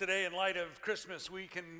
today, 0.00 0.24
in 0.24 0.32
light 0.32 0.56
of 0.56 0.80
Christmas, 0.80 1.30
we 1.30 1.46
can 1.46 1.78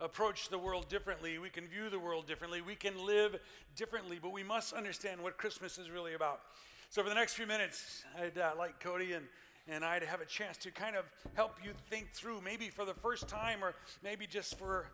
approach 0.00 0.48
the 0.48 0.56
world 0.56 0.88
differently. 0.88 1.36
We 1.36 1.50
can 1.50 1.66
view 1.66 1.90
the 1.90 1.98
world 1.98 2.26
differently. 2.26 2.62
We 2.62 2.74
can 2.74 3.04
live 3.04 3.38
differently, 3.76 4.18
but 4.18 4.32
we 4.32 4.42
must 4.42 4.72
understand 4.72 5.22
what 5.22 5.36
Christmas 5.36 5.76
is 5.76 5.90
really 5.90 6.14
about. 6.14 6.40
So, 6.88 7.02
for 7.02 7.10
the 7.10 7.14
next 7.14 7.34
few 7.34 7.46
minutes, 7.46 8.02
I'd 8.18 8.38
uh, 8.38 8.52
like 8.56 8.80
Cody 8.80 9.12
and, 9.12 9.26
and 9.68 9.84
I 9.84 9.98
to 9.98 10.06
have 10.06 10.22
a 10.22 10.24
chance 10.24 10.56
to 10.56 10.70
kind 10.70 10.96
of 10.96 11.04
help 11.34 11.58
you 11.62 11.72
think 11.90 12.10
through, 12.14 12.40
maybe 12.40 12.70
for 12.70 12.86
the 12.86 12.94
first 12.94 13.28
time 13.28 13.62
or 13.62 13.74
maybe 14.02 14.26
just 14.26 14.56
for 14.56 14.86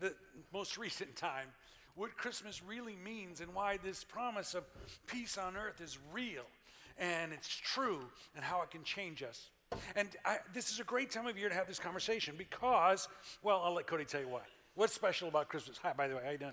the 0.00 0.12
most 0.52 0.78
recent 0.78 1.14
time, 1.14 1.46
what 1.94 2.16
Christmas 2.16 2.60
really 2.60 2.96
means 3.04 3.40
and 3.40 3.54
why 3.54 3.76
this 3.84 4.02
promise 4.02 4.54
of 4.54 4.64
peace 5.06 5.38
on 5.38 5.56
earth 5.56 5.80
is 5.80 5.96
real 6.12 6.46
and 6.98 7.32
it's 7.32 7.54
true 7.54 8.00
and 8.34 8.44
how 8.44 8.62
it 8.62 8.70
can 8.72 8.82
change 8.82 9.22
us. 9.22 9.50
And 9.96 10.08
I, 10.24 10.38
this 10.52 10.70
is 10.72 10.80
a 10.80 10.84
great 10.84 11.10
time 11.10 11.26
of 11.26 11.38
year 11.38 11.48
to 11.48 11.54
have 11.54 11.68
this 11.68 11.78
conversation 11.78 12.34
because, 12.36 13.08
well, 13.42 13.62
I'll 13.64 13.74
let 13.74 13.86
Cody 13.86 14.04
tell 14.04 14.20
you 14.20 14.28
why. 14.28 14.40
What's 14.74 14.94
special 14.94 15.28
about 15.28 15.48
Christmas? 15.48 15.78
Hi, 15.82 15.92
by 15.92 16.08
the 16.08 16.16
way, 16.16 16.22
how 16.24 16.30
you 16.30 16.38
doing? 16.38 16.52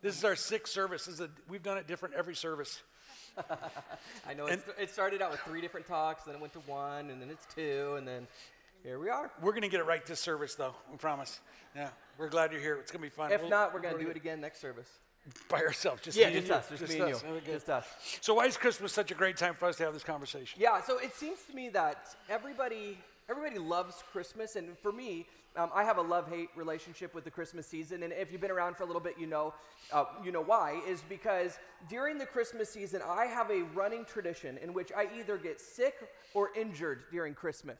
This 0.00 0.16
is 0.18 0.24
our 0.24 0.36
sixth 0.36 0.72
service. 0.72 1.04
This 1.06 1.14
is 1.14 1.20
a, 1.20 1.30
we've 1.48 1.62
done 1.62 1.78
it 1.78 1.86
different 1.86 2.14
every 2.14 2.34
service. 2.34 2.82
I 4.28 4.34
know 4.34 4.46
it, 4.46 4.60
st- 4.60 4.76
it 4.78 4.90
started 4.90 5.22
out 5.22 5.30
with 5.30 5.40
three 5.40 5.60
different 5.60 5.86
talks, 5.86 6.24
then 6.24 6.34
it 6.34 6.40
went 6.40 6.52
to 6.54 6.58
one, 6.60 7.08
and 7.10 7.20
then 7.22 7.30
it's 7.30 7.46
two, 7.54 7.94
and 7.96 8.06
then 8.06 8.26
here 8.82 8.98
we 8.98 9.08
are. 9.08 9.30
We're 9.40 9.52
going 9.52 9.62
to 9.62 9.68
get 9.68 9.80
it 9.80 9.86
right 9.86 10.04
this 10.04 10.20
service, 10.20 10.54
though. 10.54 10.74
We 10.90 10.98
promise. 10.98 11.40
Yeah, 11.74 11.88
we're 12.18 12.28
glad 12.28 12.52
you're 12.52 12.60
here. 12.60 12.74
It's 12.76 12.90
going 12.90 13.00
to 13.02 13.06
be 13.08 13.14
fun. 13.14 13.32
If 13.32 13.40
We'll- 13.40 13.50
not, 13.50 13.72
we're 13.72 13.80
going 13.80 13.96
to 13.96 14.02
do 14.02 14.10
it 14.10 14.16
again 14.16 14.40
next 14.40 14.60
service. 14.60 14.88
By 15.48 15.60
ourselves. 15.60 16.02
Just 16.02 16.16
Yeah, 16.16 16.30
just 16.30 16.48
you. 16.48 16.54
us, 16.54 16.68
just 16.68 16.88
me 16.88 17.00
and 17.00 17.10
you. 17.10 17.40
Just 17.46 17.68
us. 17.68 17.86
So 18.20 18.34
why 18.34 18.46
is 18.46 18.56
Christmas 18.56 18.92
such 18.92 19.10
a 19.10 19.14
great 19.14 19.36
time 19.36 19.54
for 19.54 19.66
us 19.66 19.76
to 19.76 19.84
have 19.84 19.92
this 19.92 20.02
conversation? 20.02 20.60
Yeah, 20.60 20.80
so 20.82 20.98
it 20.98 21.14
seems 21.14 21.38
to 21.48 21.54
me 21.54 21.68
that 21.70 22.16
everybody 22.28 22.98
everybody 23.30 23.58
loves 23.58 24.02
Christmas, 24.12 24.56
and 24.56 24.76
for 24.78 24.92
me, 24.92 25.26
um, 25.56 25.70
I 25.74 25.84
have 25.84 25.98
a 25.98 26.02
love-hate 26.02 26.48
relationship 26.56 27.14
with 27.14 27.24
the 27.24 27.30
Christmas 27.30 27.66
season. 27.66 28.02
And 28.02 28.12
if 28.12 28.32
you've 28.32 28.40
been 28.40 28.50
around 28.50 28.76
for 28.76 28.82
a 28.82 28.86
little 28.86 29.00
bit, 29.00 29.14
you 29.18 29.26
know 29.26 29.54
uh, 29.92 30.04
you 30.24 30.32
know 30.32 30.42
why 30.42 30.80
is 30.88 31.02
because 31.08 31.58
during 31.88 32.18
the 32.18 32.26
Christmas 32.26 32.70
season, 32.70 33.00
I 33.06 33.26
have 33.26 33.50
a 33.50 33.62
running 33.74 34.04
tradition 34.04 34.58
in 34.58 34.72
which 34.72 34.90
I 34.96 35.08
either 35.18 35.36
get 35.36 35.60
sick 35.60 35.94
or 36.34 36.50
injured 36.56 37.04
during 37.12 37.34
Christmas. 37.34 37.78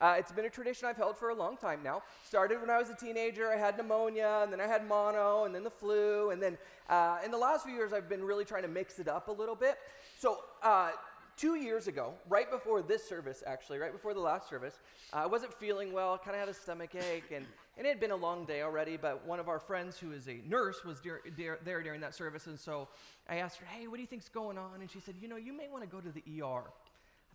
Uh, 0.00 0.14
it's 0.18 0.32
been 0.32 0.46
a 0.46 0.50
tradition 0.50 0.88
I've 0.88 0.96
held 0.96 1.18
for 1.18 1.28
a 1.28 1.34
long 1.34 1.58
time 1.58 1.82
now. 1.82 2.02
Started 2.26 2.60
when 2.60 2.70
I 2.70 2.78
was 2.78 2.88
a 2.88 2.96
teenager. 2.96 3.50
I 3.52 3.56
had 3.56 3.76
pneumonia, 3.76 4.40
and 4.42 4.52
then 4.52 4.60
I 4.60 4.66
had 4.66 4.88
mono, 4.88 5.44
and 5.44 5.54
then 5.54 5.62
the 5.62 5.70
flu, 5.70 6.30
and 6.30 6.42
then 6.42 6.56
uh, 6.88 7.18
in 7.24 7.30
the 7.30 7.36
last 7.36 7.66
few 7.66 7.74
years, 7.74 7.92
I've 7.92 8.08
been 8.08 8.24
really 8.24 8.44
trying 8.44 8.62
to 8.62 8.68
mix 8.68 8.98
it 8.98 9.08
up 9.08 9.28
a 9.28 9.32
little 9.32 9.54
bit. 9.54 9.76
So 10.18 10.38
uh, 10.62 10.92
two 11.36 11.56
years 11.56 11.86
ago, 11.86 12.14
right 12.30 12.50
before 12.50 12.80
this 12.80 13.06
service, 13.06 13.42
actually, 13.46 13.78
right 13.78 13.92
before 13.92 14.14
the 14.14 14.20
last 14.20 14.48
service, 14.48 14.80
uh, 15.12 15.18
I 15.18 15.26
wasn't 15.26 15.52
feeling 15.54 15.92
well. 15.92 16.16
Kind 16.16 16.34
of 16.34 16.40
had 16.40 16.48
a 16.48 16.54
stomach 16.54 16.94
ache, 16.94 17.30
and, 17.34 17.44
and 17.76 17.86
it 17.86 17.90
had 17.90 18.00
been 18.00 18.10
a 18.10 18.16
long 18.16 18.46
day 18.46 18.62
already. 18.62 18.96
But 18.96 19.26
one 19.26 19.38
of 19.38 19.48
our 19.48 19.58
friends, 19.58 19.98
who 19.98 20.12
is 20.12 20.28
a 20.28 20.40
nurse, 20.48 20.82
was 20.82 21.00
dur- 21.00 21.22
dur- 21.36 21.60
there 21.62 21.82
during 21.82 22.00
that 22.00 22.14
service, 22.14 22.46
and 22.46 22.58
so 22.58 22.88
I 23.28 23.36
asked 23.36 23.58
her, 23.58 23.66
"Hey, 23.66 23.86
what 23.86 23.96
do 23.96 24.00
you 24.00 24.08
think's 24.08 24.30
going 24.30 24.56
on?" 24.56 24.80
And 24.80 24.90
she 24.90 25.00
said, 25.00 25.16
"You 25.20 25.28
know, 25.28 25.36
you 25.36 25.52
may 25.52 25.68
want 25.68 25.84
to 25.84 25.90
go 25.90 26.00
to 26.00 26.10
the 26.10 26.22
ER." 26.42 26.62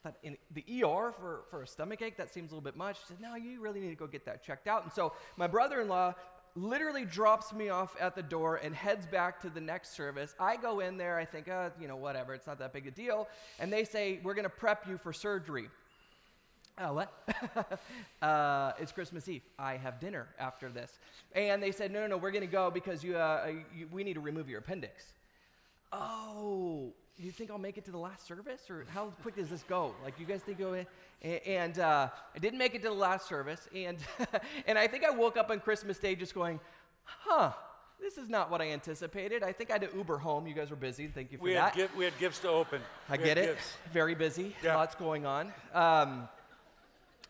Thought, 0.06 0.18
in 0.22 0.38
the 0.52 0.64
ER 0.84 1.12
for, 1.12 1.46
for 1.50 1.64
a 1.64 1.68
stomach 1.68 2.00
ache, 2.04 2.16
that 2.18 2.32
seems 2.32 2.52
a 2.52 2.54
little 2.54 2.64
bit 2.64 2.78
much. 2.78 3.00
She 3.00 3.06
said, 3.08 3.20
no, 3.20 3.34
you 3.34 3.60
really 3.60 3.80
need 3.80 3.90
to 3.90 3.96
go 3.96 4.06
get 4.06 4.24
that 4.26 4.44
checked 4.44 4.68
out. 4.68 4.84
And 4.84 4.94
so 4.94 5.14
my 5.36 5.48
brother 5.48 5.82
in 5.82 5.88
law 5.88 6.14
literally 6.56 7.06
drops 7.06 7.52
me 7.52 7.70
off 7.70 7.96
at 8.00 8.14
the 8.14 8.22
door 8.22 8.58
and 8.58 8.76
heads 8.76 9.08
back 9.08 9.42
to 9.42 9.50
the 9.50 9.60
next 9.60 9.96
service. 9.96 10.36
I 10.40 10.58
go 10.58 10.80
in 10.80 10.98
there, 10.98 11.18
I 11.18 11.26
think, 11.26 11.50
uh, 11.50 11.72
you 11.82 11.88
know, 11.88 11.96
whatever, 11.96 12.36
it's 12.36 12.46
not 12.46 12.60
that 12.60 12.72
big 12.72 12.86
a 12.86 12.92
deal. 12.92 13.28
And 13.60 13.74
they 13.74 13.84
say, 13.84 14.20
we're 14.22 14.36
going 14.36 14.44
to 14.44 14.50
prep 14.50 14.88
you 14.88 15.00
for 15.00 15.12
surgery. 15.12 15.70
Oh, 16.78 16.94
what? 16.94 17.80
uh, 18.22 18.74
it's 18.80 18.92
Christmas 18.92 19.28
Eve. 19.28 19.42
I 19.58 19.76
have 19.78 20.00
dinner 20.00 20.28
after 20.38 20.70
this. 20.70 21.00
And 21.34 21.64
they 21.64 21.72
said, 21.72 21.92
no, 21.92 22.02
no, 22.02 22.08
no, 22.08 22.18
we're 22.18 22.30
going 22.30 22.42
to 22.42 22.48
go 22.48 22.70
because 22.70 23.04
you, 23.04 23.18
uh, 23.18 23.54
you, 23.76 23.88
we 23.92 24.04
need 24.04 24.14
to 24.14 24.22
remove 24.22 24.50
your 24.50 24.60
appendix. 24.60 25.14
Oh, 25.92 26.94
you 27.18 27.32
think 27.32 27.50
I'll 27.52 27.58
make 27.58 27.78
it 27.78 27.86
to 27.86 27.92
the 27.92 27.98
last 27.98 28.28
service? 28.28 28.70
Or 28.70 28.86
how 28.94 29.06
quick 29.22 29.36
does 29.36 29.50
this 29.50 29.64
go? 29.64 29.94
Like, 30.04 30.20
you 30.20 30.26
guys 30.26 30.42
think 30.42 30.60
go 30.60 30.74
in? 30.74 30.86
And 31.46 31.80
uh, 31.80 32.10
I 32.36 32.40
didn't 32.40 32.60
make 32.60 32.76
it 32.76 32.82
to 32.84 32.90
the 32.90 32.94
last 32.94 33.28
service. 33.28 33.68
And, 33.74 33.98
and 34.68 34.78
I 34.78 34.88
think 34.88 35.04
I 35.06 35.10
woke 35.12 35.38
up 35.38 35.50
on 35.50 35.60
Christmas 35.60 35.98
Day 35.98 36.16
just 36.16 36.34
going, 36.34 36.60
huh, 37.06 37.52
this 38.02 38.18
is 38.18 38.28
not 38.30 38.52
what 38.52 38.62
I 38.62 38.72
anticipated. 38.72 39.42
I 39.44 39.54
think 39.54 39.70
I 39.70 39.74
had 39.74 39.90
to 39.90 39.98
Uber 39.98 40.18
home. 40.18 40.46
You 40.46 40.54
guys 40.54 40.70
were 40.70 40.76
busy. 40.76 41.08
Thank 41.08 41.32
you 41.32 41.38
for 41.38 41.46
We 41.46 41.54
that. 41.54 41.74
had, 41.76 41.90
gi- 41.90 41.98
we 41.98 42.04
had 42.04 42.18
gifts 42.20 42.40
to 42.40 42.50
open. 42.50 42.82
I 43.10 43.14
We 43.18 43.24
get 43.24 43.38
it. 43.38 43.46
gifts. 43.56 43.74
Very 43.94 44.16
busy. 44.16 44.54
Yeah. 44.64 44.76
Lots 44.76 44.96
going 44.96 45.26
on. 45.26 45.54
Um, 45.74 46.28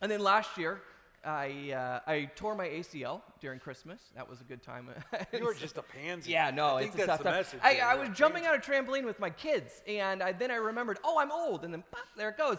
and 0.02 0.10
then 0.10 0.20
last 0.20 0.58
year, 0.58 0.80
I, 1.26 1.72
uh, 2.06 2.10
I 2.10 2.30
tore 2.36 2.54
my 2.54 2.68
ACL 2.68 3.20
during 3.40 3.58
Christmas. 3.58 4.00
That 4.14 4.28
was 4.30 4.40
a 4.40 4.44
good 4.44 4.62
time. 4.62 4.88
You 5.32 5.44
were 5.44 5.54
just 5.60 5.76
a 5.76 5.82
pansy. 5.82 6.30
Yeah, 6.30 6.50
no, 6.50 6.76
I 6.76 6.82
think 6.82 6.94
it's 6.94 7.02
a 7.02 7.06
that's 7.06 7.18
tough 7.18 7.24
time. 7.24 7.34
message. 7.34 7.60
I, 7.62 7.74
here. 7.74 7.84
I 7.84 7.94
was 7.96 8.08
jumping 8.16 8.44
pansy. 8.44 8.68
out 8.70 8.78
of 8.78 8.86
trampoline 8.86 9.04
with 9.04 9.18
my 9.18 9.30
kids, 9.30 9.82
and 9.88 10.22
I, 10.22 10.32
then 10.32 10.50
I 10.50 10.56
remembered, 10.56 10.98
oh, 11.04 11.18
I'm 11.18 11.32
old, 11.32 11.64
and 11.64 11.74
then 11.74 11.82
pop, 11.90 12.04
there 12.16 12.28
it 12.28 12.38
goes. 12.38 12.58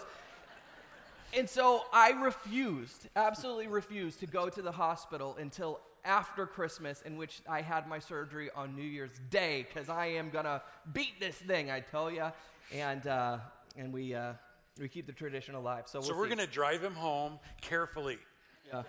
And 1.35 1.49
so 1.49 1.83
I 1.93 2.11
refused, 2.11 3.07
absolutely 3.15 3.67
refused, 3.67 4.19
to 4.21 4.27
go 4.27 4.49
to 4.49 4.61
the 4.61 4.71
hospital 4.71 5.37
until 5.39 5.79
after 6.05 6.45
Christmas, 6.45 7.01
in 7.03 7.17
which 7.17 7.41
I 7.49 7.61
had 7.61 7.87
my 7.87 7.99
surgery 7.99 8.49
on 8.55 8.75
New 8.75 8.83
Year's 8.83 9.11
Day, 9.29 9.65
because 9.67 9.89
I 9.89 10.07
am 10.07 10.29
gonna 10.29 10.61
beat 10.93 11.19
this 11.19 11.35
thing, 11.35 11.69
I 11.71 11.79
tell 11.81 12.09
you. 12.11 12.31
And 12.73 13.05
uh, 13.07 13.37
and 13.77 13.93
we 13.93 14.13
uh, 14.13 14.33
we 14.79 14.87
keep 14.89 15.05
the 15.05 15.13
tradition 15.13 15.55
alive. 15.55 15.83
So, 15.87 16.01
So 16.01 16.09
we'll 16.09 16.19
we're 16.19 16.29
see. 16.29 16.35
going 16.35 16.47
to 16.47 16.53
drive 16.53 16.83
him 16.83 16.93
home 16.93 17.39
carefully 17.61 18.17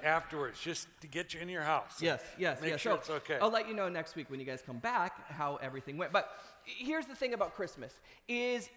afterwards, 0.03 0.61
just 0.61 0.89
to 1.01 1.07
get 1.07 1.35
you 1.35 1.41
in 1.41 1.49
your 1.49 1.63
house. 1.63 2.01
Yes, 2.01 2.23
yes, 2.39 2.61
Make 2.61 2.71
yes. 2.71 2.81
sure 2.81 2.93
So 2.93 2.99
it's 2.99 3.11
okay. 3.11 3.39
I'll 3.41 3.51
let 3.51 3.69
you 3.69 3.75
know 3.75 3.89
next 3.89 4.17
week 4.17 4.31
when 4.31 4.41
you 4.41 4.47
guys 4.47 4.63
come 4.65 4.79
back 4.79 5.31
how 5.31 5.57
everything 5.57 5.97
went. 5.97 6.13
But 6.13 6.31
here's 6.65 7.07
the 7.07 7.15
thing 7.15 7.35
about 7.35 7.55
Christmas 7.55 7.93
is 8.29 8.69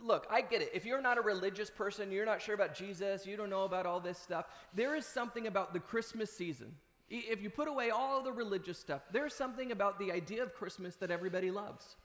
look, 0.00 0.26
I 0.30 0.40
get 0.40 0.62
it. 0.62 0.70
If 0.74 0.84
you're 0.84 1.00
not 1.00 1.18
a 1.18 1.20
religious 1.20 1.70
person, 1.70 2.10
you're 2.10 2.26
not 2.26 2.40
sure 2.40 2.54
about 2.54 2.74
Jesus, 2.74 3.26
you 3.26 3.36
don't 3.36 3.50
know 3.50 3.64
about 3.64 3.86
all 3.86 4.00
this 4.00 4.18
stuff, 4.18 4.46
there 4.74 4.94
is 4.96 5.06
something 5.06 5.46
about 5.46 5.72
the 5.72 5.80
Christmas 5.80 6.30
season. 6.32 6.74
If 7.10 7.42
you 7.42 7.50
put 7.50 7.68
away 7.68 7.90
all 7.90 8.22
the 8.22 8.32
religious 8.32 8.78
stuff, 8.78 9.02
there's 9.12 9.34
something 9.34 9.70
about 9.70 9.98
the 9.98 10.10
idea 10.10 10.42
of 10.42 10.54
Christmas 10.54 10.96
that 10.96 11.10
everybody 11.10 11.50
loves. 11.50 11.96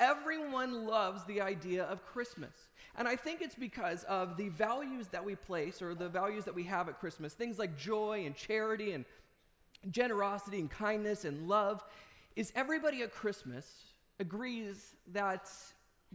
Everyone 0.00 0.86
loves 0.86 1.24
the 1.24 1.40
idea 1.40 1.84
of 1.84 2.04
Christmas. 2.04 2.68
And 2.96 3.06
I 3.06 3.16
think 3.16 3.42
it's 3.42 3.54
because 3.54 4.04
of 4.04 4.36
the 4.36 4.48
values 4.48 5.08
that 5.08 5.24
we 5.24 5.34
place 5.34 5.82
or 5.82 5.94
the 5.94 6.08
values 6.08 6.44
that 6.46 6.54
we 6.54 6.64
have 6.64 6.88
at 6.88 6.98
Christmas. 6.98 7.34
Things 7.34 7.58
like 7.58 7.76
joy 7.76 8.24
and 8.24 8.34
charity 8.34 8.92
and 8.92 9.04
generosity 9.90 10.58
and 10.58 10.70
kindness 10.70 11.24
and 11.24 11.46
love. 11.46 11.84
Is 12.36 12.52
everybody 12.56 13.02
at 13.02 13.12
Christmas 13.12 13.70
agrees 14.18 14.94
that 15.12 15.50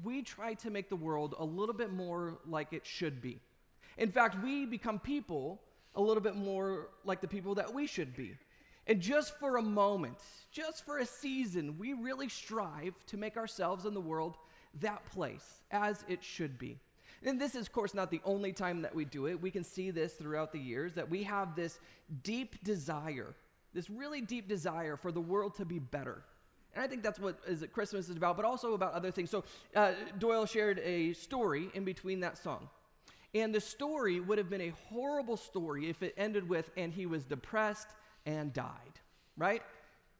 we 0.04 0.22
try 0.22 0.54
to 0.56 0.70
make 0.70 0.90
the 0.90 0.96
world 0.96 1.36
a 1.38 1.46
little 1.46 1.76
bit 1.76 1.92
more 1.92 2.40
like 2.48 2.74
it 2.74 2.86
should 2.86 3.22
be. 3.22 3.40
In 3.98 4.12
fact, 4.12 4.42
we 4.44 4.66
become 4.66 5.00
people 5.00 5.62
a 5.96 6.02
little 6.02 6.24
bit 6.24 6.36
more 6.36 6.90
like 7.04 7.22
the 7.22 7.28
people 7.28 7.56
that 7.56 7.74
we 7.74 7.86
should 7.86 8.16
be. 8.16 8.36
And 8.88 9.00
just 9.00 9.38
for 9.40 9.58
a 9.58 9.62
moment, 9.62 10.18
just 10.52 10.86
for 10.86 10.98
a 10.98 11.06
season, 11.06 11.78
we 11.78 11.94
really 11.94 12.30
strive 12.30 12.94
to 13.08 13.18
make 13.18 13.38
ourselves 13.38 13.86
and 13.86 13.96
the 13.96 14.02
world 14.02 14.38
that 14.80 15.06
place 15.12 15.62
as 15.72 16.04
it 16.08 16.24
should 16.24 16.58
be. 16.58 16.80
And 17.24 17.40
this 17.40 17.56
is, 17.56 17.68
of 17.68 17.72
course, 17.72 17.94
not 17.94 18.10
the 18.10 18.22
only 18.26 18.52
time 18.52 18.82
that 18.82 18.96
we 18.96 19.06
do 19.06 19.28
it. 19.28 19.40
We 19.42 19.52
can 19.52 19.64
see 19.64 19.92
this 19.92 20.14
throughout 20.14 20.52
the 20.52 20.60
years 20.60 20.94
that 20.94 21.10
we 21.10 21.24
have 21.24 21.56
this 21.56 21.80
deep 22.24 22.64
desire, 22.64 23.36
this 23.74 23.90
really 23.90 24.22
deep 24.22 24.48
desire 24.48 24.98
for 24.98 25.12
the 25.12 25.22
world 25.22 25.56
to 25.56 25.66
be 25.66 25.78
better. 25.78 26.24
And 26.74 26.84
I 26.84 26.88
think 26.88 27.04
that's 27.04 27.20
what 27.20 27.38
is 27.46 27.64
Christmas 27.74 28.10
is 28.10 28.18
about, 28.18 28.38
but 28.38 28.46
also 28.46 28.74
about 28.74 28.94
other 28.94 29.12
things. 29.12 29.30
So 29.30 29.44
uh, 29.76 29.92
Doyle 30.18 30.46
shared 30.46 30.80
a 30.80 31.14
story 31.14 31.70
in 31.74 31.84
between 31.84 32.22
that 32.22 32.38
song. 32.38 32.70
And 33.34 33.54
the 33.54 33.62
story 33.62 34.20
would 34.20 34.38
have 34.38 34.50
been 34.50 34.62
a 34.62 34.74
horrible 34.90 35.38
story 35.38 35.90
if 35.90 36.02
it 36.04 36.14
ended 36.18 36.50
with, 36.50 36.70
and 36.76 36.92
he 36.92 37.06
was 37.06 37.24
depressed 37.24 37.88
and 38.26 38.52
died, 38.52 39.00
right? 39.38 39.62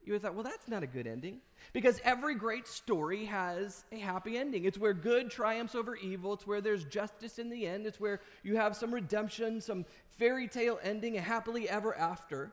You 0.04 0.14
would 0.14 0.22
thought, 0.22 0.34
well, 0.34 0.44
that's 0.44 0.68
not 0.68 0.82
a 0.82 0.88
good 0.88 1.06
ending. 1.06 1.42
Because 1.74 2.02
every 2.04 2.36
great 2.36 2.68
story 2.68 3.26
has 3.26 3.84
a 3.92 4.00
happy 4.00 4.38
ending. 4.38 4.66
It's 4.66 4.78
where 4.78 4.94
good 4.94 5.30
triumphs 5.30 5.76
over 5.76 5.96
evil. 5.96 6.34
It's 6.34 6.48
where 6.48 6.62
there's 6.62 6.86
justice 6.86 7.38
in 7.38 7.50
the 7.50 7.68
end. 7.68 7.86
It's 7.86 8.00
where 8.00 8.20
you 8.44 8.56
have 8.56 8.76
some 8.76 8.94
redemption, 8.94 9.62
some 9.62 9.86
fairy 10.18 10.48
tale 10.48 10.80
ending, 10.82 11.18
a 11.18 11.22
happily 11.22 11.70
ever 11.70 11.96
after. 11.96 12.52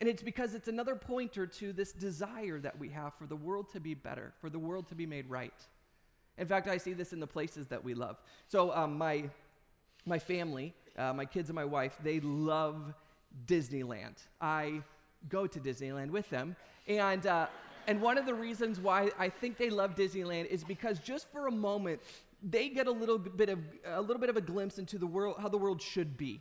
And 0.00 0.08
it's 0.08 0.22
because 0.22 0.54
it's 0.54 0.68
another 0.68 0.94
pointer 0.94 1.46
to 1.46 1.72
this 1.72 1.92
desire 1.92 2.60
that 2.60 2.78
we 2.78 2.90
have 2.90 3.14
for 3.14 3.26
the 3.26 3.36
world 3.36 3.72
to 3.72 3.80
be 3.80 3.94
better, 3.94 4.32
for 4.40 4.48
the 4.48 4.58
world 4.58 4.86
to 4.88 4.94
be 4.94 5.06
made 5.06 5.28
right. 5.28 5.52
In 6.38 6.46
fact, 6.46 6.68
I 6.68 6.78
see 6.78 6.92
this 6.92 7.12
in 7.12 7.18
the 7.18 7.26
places 7.26 7.66
that 7.66 7.82
we 7.82 7.94
love. 7.94 8.16
So, 8.46 8.72
um, 8.72 8.96
my, 8.96 9.24
my 10.06 10.20
family, 10.20 10.72
uh, 10.96 11.12
my 11.12 11.24
kids 11.24 11.48
and 11.48 11.56
my 11.56 11.64
wife, 11.64 11.98
they 12.04 12.20
love 12.20 12.94
Disneyland. 13.46 14.16
I 14.40 14.82
go 15.28 15.46
to 15.46 15.58
Disneyland 15.60 16.10
with 16.10 16.28
them. 16.30 16.56
And, 16.86 17.26
uh, 17.26 17.46
and 17.86 18.00
one 18.00 18.18
of 18.18 18.26
the 18.26 18.34
reasons 18.34 18.80
why 18.80 19.10
I 19.18 19.28
think 19.28 19.56
they 19.56 19.70
love 19.70 19.94
Disneyland 19.94 20.46
is 20.46 20.64
because 20.64 20.98
just 20.98 21.30
for 21.32 21.46
a 21.46 21.52
moment, 21.52 22.00
they 22.42 22.68
get 22.68 22.86
a 22.86 22.92
little 22.92 23.18
bit 23.18 23.48
of, 23.48 23.58
a 23.84 24.00
little 24.00 24.20
bit 24.20 24.30
of 24.30 24.36
a 24.36 24.40
glimpse 24.40 24.78
into 24.78 24.98
the 24.98 25.06
world, 25.06 25.36
how 25.40 25.48
the 25.48 25.58
world 25.58 25.82
should 25.82 26.16
be 26.16 26.40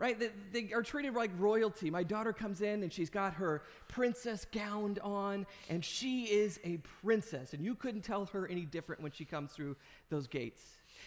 right? 0.00 0.18
They, 0.18 0.30
they, 0.50 0.72
are 0.72 0.82
treated 0.82 1.14
like 1.14 1.30
royalty. 1.38 1.90
My 1.90 2.02
daughter 2.02 2.32
comes 2.32 2.62
in 2.62 2.82
and 2.82 2.90
she's 2.90 3.10
got 3.10 3.34
her 3.34 3.62
princess 3.86 4.46
gown 4.50 4.96
on, 5.02 5.46
and 5.68 5.84
she 5.84 6.24
is 6.24 6.58
a 6.64 6.78
princess. 7.02 7.52
And 7.52 7.62
you 7.62 7.74
couldn't 7.74 8.00
tell 8.00 8.24
her 8.26 8.48
any 8.48 8.62
different 8.62 9.02
when 9.02 9.12
she 9.12 9.26
comes 9.26 9.52
through 9.52 9.76
those 10.08 10.26
gates. 10.26 10.62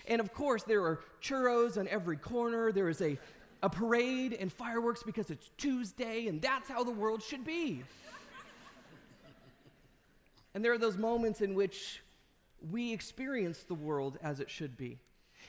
And 0.07 0.21
of 0.21 0.31
course, 0.33 0.63
there 0.63 0.83
are 0.83 0.99
churros 1.21 1.77
on 1.77 1.87
every 1.87 2.17
corner. 2.17 2.71
There 2.71 2.87
is 2.87 3.01
a, 3.01 3.17
a 3.63 3.69
parade 3.69 4.33
and 4.33 4.51
fireworks 4.51 5.03
because 5.03 5.31
it's 5.31 5.49
Tuesday, 5.57 6.27
and 6.27 6.41
that's 6.41 6.67
how 6.67 6.83
the 6.83 6.91
world 6.91 7.23
should 7.23 7.45
be. 7.45 7.81
and 10.53 10.63
there 10.63 10.73
are 10.73 10.77
those 10.77 10.97
moments 10.97 11.39
in 11.39 11.55
which 11.55 12.03
we 12.71 12.91
experience 12.91 13.63
the 13.63 13.73
world 13.73 14.19
as 14.21 14.41
it 14.41 14.49
should 14.49 14.77
be. 14.77 14.99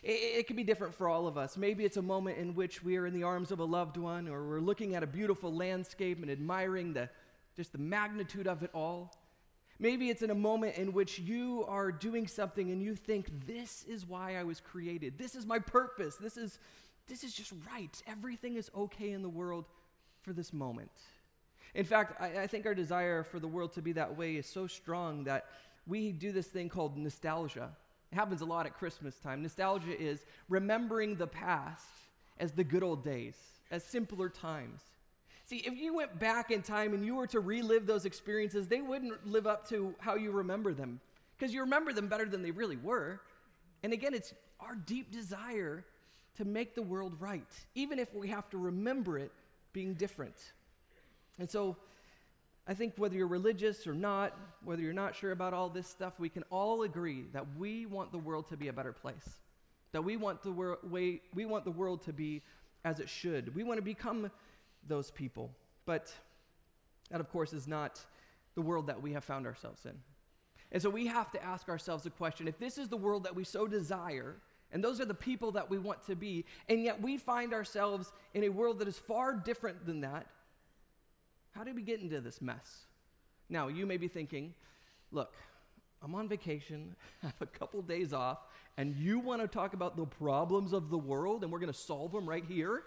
It, 0.05 0.39
it 0.39 0.47
can 0.47 0.55
be 0.55 0.63
different 0.63 0.95
for 0.95 1.09
all 1.09 1.27
of 1.27 1.37
us. 1.37 1.57
Maybe 1.57 1.85
it's 1.85 1.97
a 1.97 2.03
moment 2.03 2.39
in 2.39 2.55
which 2.55 2.85
we 2.85 2.97
are 2.97 3.07
in 3.07 3.15
the 3.15 3.25
arms 3.25 3.51
of 3.51 3.59
a 3.59 3.65
loved 3.65 3.97
one, 3.97 4.29
or 4.29 4.45
we're 4.45 4.61
looking 4.61 4.95
at 4.95 5.03
a 5.03 5.09
beautiful 5.09 5.53
landscape 5.53 6.23
and 6.23 6.31
admiring 6.31 6.93
the, 6.93 7.11
just 7.57 7.73
the 7.73 7.79
magnitude 7.79 8.47
of 8.47 8.63
it 8.63 8.71
all. 8.73 9.13
Maybe 9.81 10.09
it's 10.09 10.23
in 10.23 10.31
a 10.31 10.37
moment 10.37 10.77
in 10.77 10.93
which 10.93 11.19
you 11.19 11.65
are 11.67 11.91
doing 11.91 12.29
something 12.29 12.71
and 12.71 12.81
you 12.81 12.95
think, 12.95 13.45
this 13.45 13.85
is 13.89 14.07
why 14.07 14.37
I 14.37 14.45
was 14.45 14.61
created. 14.61 15.19
This 15.19 15.35
is 15.35 15.47
my 15.47 15.59
purpose. 15.59 16.15
This 16.15 16.37
is, 16.37 16.61
this 17.09 17.25
is 17.25 17.35
just 17.35 17.53
right. 17.71 18.03
Everything 18.07 18.57
is 18.57 18.71
okay 18.77 19.13
in 19.13 19.23
the 19.23 19.29
world 19.29 19.67
for 20.23 20.33
this 20.33 20.53
moment. 20.53 20.91
In 21.75 21.85
fact, 21.85 22.21
I, 22.21 22.43
I 22.43 22.47
think 22.47 22.67
our 22.67 22.75
desire 22.75 23.23
for 23.23 23.39
the 23.39 23.49
world 23.49 23.73
to 23.75 23.83
be 23.83 23.93
that 23.93 24.17
way 24.17 24.37
is 24.37 24.47
so 24.47 24.67
strong 24.67 25.25
that 25.25 25.47
we 25.87 26.13
do 26.13 26.33
this 26.33 26.47
thing 26.47 26.69
called 26.69 26.97
nostalgia. 26.97 27.71
It 28.13 28.15
happens 28.15 28.41
a 28.41 28.45
lot 28.45 28.67
at 28.67 28.75
Christmas 28.75 29.17
time. 29.17 29.43
Nostalgia 29.43 30.01
is 30.01 30.25
remembering 30.49 31.17
the 31.17 31.27
past 31.27 31.87
as 32.39 32.53
the 32.53 32.65
good 32.65 32.83
old 32.83 33.05
days, 33.05 33.37
as 33.71 33.85
simpler 33.85 34.29
times. 34.29 34.81
See, 35.45 35.59
if 35.59 35.77
you 35.77 35.95
went 35.95 36.19
back 36.19 36.51
in 36.51 36.63
time 36.63 36.95
and 36.95 37.05
you 37.05 37.17
were 37.17 37.27
to 37.27 37.41
relive 37.41 37.87
those 37.87 38.07
experiences, 38.07 38.67
they 38.67 38.81
wouldn't 38.81 39.27
live 39.27 39.47
up 39.47 39.69
to 39.69 39.95
how 39.99 40.15
you 40.15 40.31
remember 40.31 40.73
them 40.73 41.01
because 41.37 41.53
you 41.53 41.61
remember 41.61 41.93
them 41.93 42.09
better 42.09 42.25
than 42.25 42.43
they 42.43 42.51
really 42.51 42.77
were. 42.77 43.21
And 43.83 43.93
again, 43.93 44.15
it's 44.15 44.33
our 44.61 44.75
deep 44.75 45.11
desire 45.11 45.85
to 46.37 46.45
make 46.45 46.75
the 46.75 46.83
world 46.83 47.15
right, 47.21 47.47
even 47.75 47.99
if 47.99 48.13
we 48.15 48.29
have 48.29 48.49
to 48.51 48.59
remember 48.59 49.19
it 49.19 49.33
being 49.73 49.95
different. 49.95 50.37
And 51.39 51.51
so, 51.51 51.77
I 52.67 52.73
think 52.73 52.95
whether 52.97 53.15
you're 53.15 53.27
religious 53.27 53.87
or 53.87 53.93
not, 53.93 54.37
whether 54.65 54.81
you're 54.81 54.95
not 54.95 55.15
sure 55.15 55.33
about 55.33 55.53
all 55.53 55.69
this 55.69 55.87
stuff, 55.87 56.19
we 56.19 56.31
can 56.31 56.45
all 56.51 56.83
agree 56.83 57.27
that 57.33 57.45
we 57.59 57.85
want 57.85 58.11
the 58.11 58.19
world 58.19 58.49
to 58.49 58.57
be 58.57 58.69
a 58.69 58.73
better 58.73 58.93
place. 58.93 59.41
That 59.93 60.03
we 60.03 60.17
want 60.17 60.43
the, 60.43 60.51
wor- 60.51 60.79
way, 60.83 61.21
we 61.35 61.45
want 61.45 61.65
the 61.65 61.71
world 61.71 62.03
to 62.05 62.13
be 62.13 62.43
as 62.85 63.01
it 63.01 63.09
should. 63.09 63.55
We 63.55 63.65
want 63.65 63.79
to 63.79 63.83
become 63.83 64.31
those 64.89 65.11
people. 65.11 65.51
But 65.85 66.13
that, 67.11 67.21
of 67.21 67.31
course, 67.31 67.53
is 67.53 67.69
not 67.69 68.01
the 68.55 68.63
world 68.63 68.87
that 68.87 69.03
we 69.03 69.13
have 69.13 69.25
found 69.25 69.47
ourselves 69.47 69.85
in. 69.85 69.95
And 70.73 70.83
so 70.83 70.89
we 70.89 71.07
have 71.07 71.31
to 71.33 71.45
ask 71.45 71.69
ourselves 71.69 72.07
a 72.07 72.11
question 72.11 72.49
if 72.49 72.59
this 72.59 72.79
is 72.79 72.89
the 72.89 72.97
world 72.97 73.25
that 73.25 73.35
we 73.35 73.45
so 73.45 73.67
desire, 73.67 74.37
and 74.75 74.83
those 74.83 75.01
are 75.01 75.05
the 75.05 75.15
people 75.15 75.53
that 75.53 75.71
we 75.71 75.79
want 75.79 76.05
to 76.07 76.17
be, 76.17 76.45
and 76.69 76.83
yet 76.83 77.01
we 77.01 77.17
find 77.17 77.55
ourselves 77.55 78.13
in 78.35 78.43
a 78.43 78.49
world 78.49 78.81
that 78.81 78.89
is 78.89 78.99
far 78.99 79.33
different 79.33 79.87
than 79.87 80.01
that, 80.01 80.27
how 81.53 81.63
did 81.63 81.77
we 81.77 81.83
get 81.83 82.01
into 82.01 82.21
this 82.21 82.43
mess? 82.43 82.81
Now, 83.49 83.69
you 83.69 83.87
may 83.87 83.97
be 83.97 84.09
thinking, 84.09 84.53
look, 85.13 85.33
I'm 86.03 86.13
on 86.17 86.29
vacation, 86.29 86.97
I 87.23 87.27
have 87.27 87.41
a 87.41 87.47
couple 87.47 87.81
days 87.83 88.13
off, 88.13 88.39
and 88.77 88.97
you 88.97 89.21
want 89.21 89.41
to 89.43 89.47
talk 89.47 89.75
about 89.75 89.97
the 89.97 90.07
problems 90.07 90.73
of 90.73 90.91
the 90.91 90.99
world 90.99 91.45
and 91.45 91.53
we're 91.53 91.61
going 91.61 91.73
to 91.73 91.79
solve 91.79 92.11
them 92.11 92.29
right 92.29 92.45
here? 92.45 92.83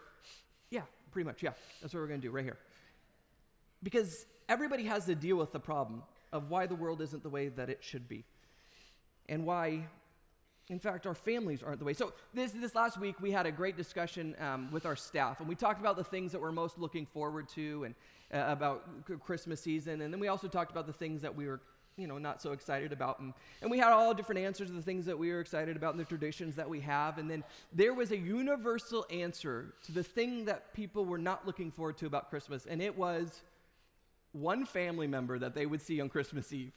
Yeah, 0.70 0.82
pretty 1.12 1.26
much. 1.26 1.42
Yeah, 1.42 1.54
that's 1.82 1.94
what 1.94 2.02
we're 2.02 2.08
going 2.08 2.20
to 2.20 2.28
do 2.28 2.32
right 2.32 2.44
here. 2.44 2.58
Because 3.82 4.26
everybody 4.50 4.84
has 4.84 5.06
to 5.06 5.16
deal 5.16 5.38
with 5.38 5.54
the 5.54 5.60
problem 5.60 6.04
of 6.34 6.50
why 6.50 6.66
the 6.66 6.76
world 6.76 7.02
isn't 7.02 7.24
the 7.24 7.30
way 7.30 7.48
that 7.48 7.70
it 7.70 7.82
should 7.82 8.10
be. 8.10 8.26
And 9.30 9.46
why, 9.46 9.86
in 10.70 10.80
fact, 10.80 11.08
our 11.08 11.16
families 11.16 11.64
aren't 11.64 11.80
the 11.80 11.86
way. 11.86 11.94
So, 11.94 12.14
this, 12.34 12.52
this 12.52 12.76
last 12.76 13.00
week, 13.00 13.22
we 13.22 13.32
had 13.32 13.46
a 13.46 13.52
great 13.52 13.78
discussion 13.78 14.36
um, 14.40 14.70
with 14.72 14.86
our 14.86 14.96
staff, 14.96 15.40
and 15.40 15.48
we 15.48 15.56
talked 15.56 15.80
about 15.80 15.96
the 15.96 16.04
things 16.04 16.32
that 16.34 16.42
we're 16.42 16.52
most 16.52 16.78
looking 16.78 17.06
forward 17.06 17.48
to 17.50 17.86
and 17.86 17.96
uh, 18.34 18.52
about 18.52 18.84
Christmas 19.24 19.62
season. 19.62 20.02
And 20.02 20.14
then 20.14 20.20
we 20.20 20.28
also 20.28 20.48
talked 20.48 20.72
about 20.72 20.86
the 20.86 20.94
things 20.94 21.22
that 21.22 21.34
we 21.34 21.48
were, 21.48 21.62
you 21.96 22.08
know, 22.08 22.18
not 22.18 22.42
so 22.42 22.52
excited 22.52 22.92
about. 22.92 23.20
And, 23.20 23.34
and 23.62 23.72
we 23.72 23.78
had 23.78 23.92
all 23.92 24.14
different 24.14 24.42
answers 24.42 24.68
to 24.68 24.74
the 24.74 24.82
things 24.82 25.06
that 25.06 25.18
we 25.18 25.32
were 25.32 25.40
excited 25.40 25.78
about 25.78 25.94
and 25.94 26.00
the 26.00 26.06
traditions 26.06 26.56
that 26.58 26.70
we 26.70 26.82
have. 26.82 27.18
And 27.18 27.30
then 27.32 27.44
there 27.72 27.94
was 27.94 28.12
a 28.12 28.18
universal 28.18 29.06
answer 29.10 29.74
to 29.86 29.92
the 29.94 30.04
thing 30.04 30.46
that 30.46 30.74
people 30.74 31.06
were 31.06 31.18
not 31.18 31.48
looking 31.48 31.72
forward 31.72 31.98
to 32.00 32.06
about 32.06 32.30
Christmas. 32.30 32.66
And 32.66 32.82
it 32.82 32.98
was 32.98 33.42
one 34.34 34.66
family 34.66 35.08
member 35.08 35.40
that 35.40 35.56
they 35.56 35.66
would 35.66 35.82
see 35.82 36.02
on 36.02 36.10
Christmas 36.10 36.52
Eve, 36.52 36.74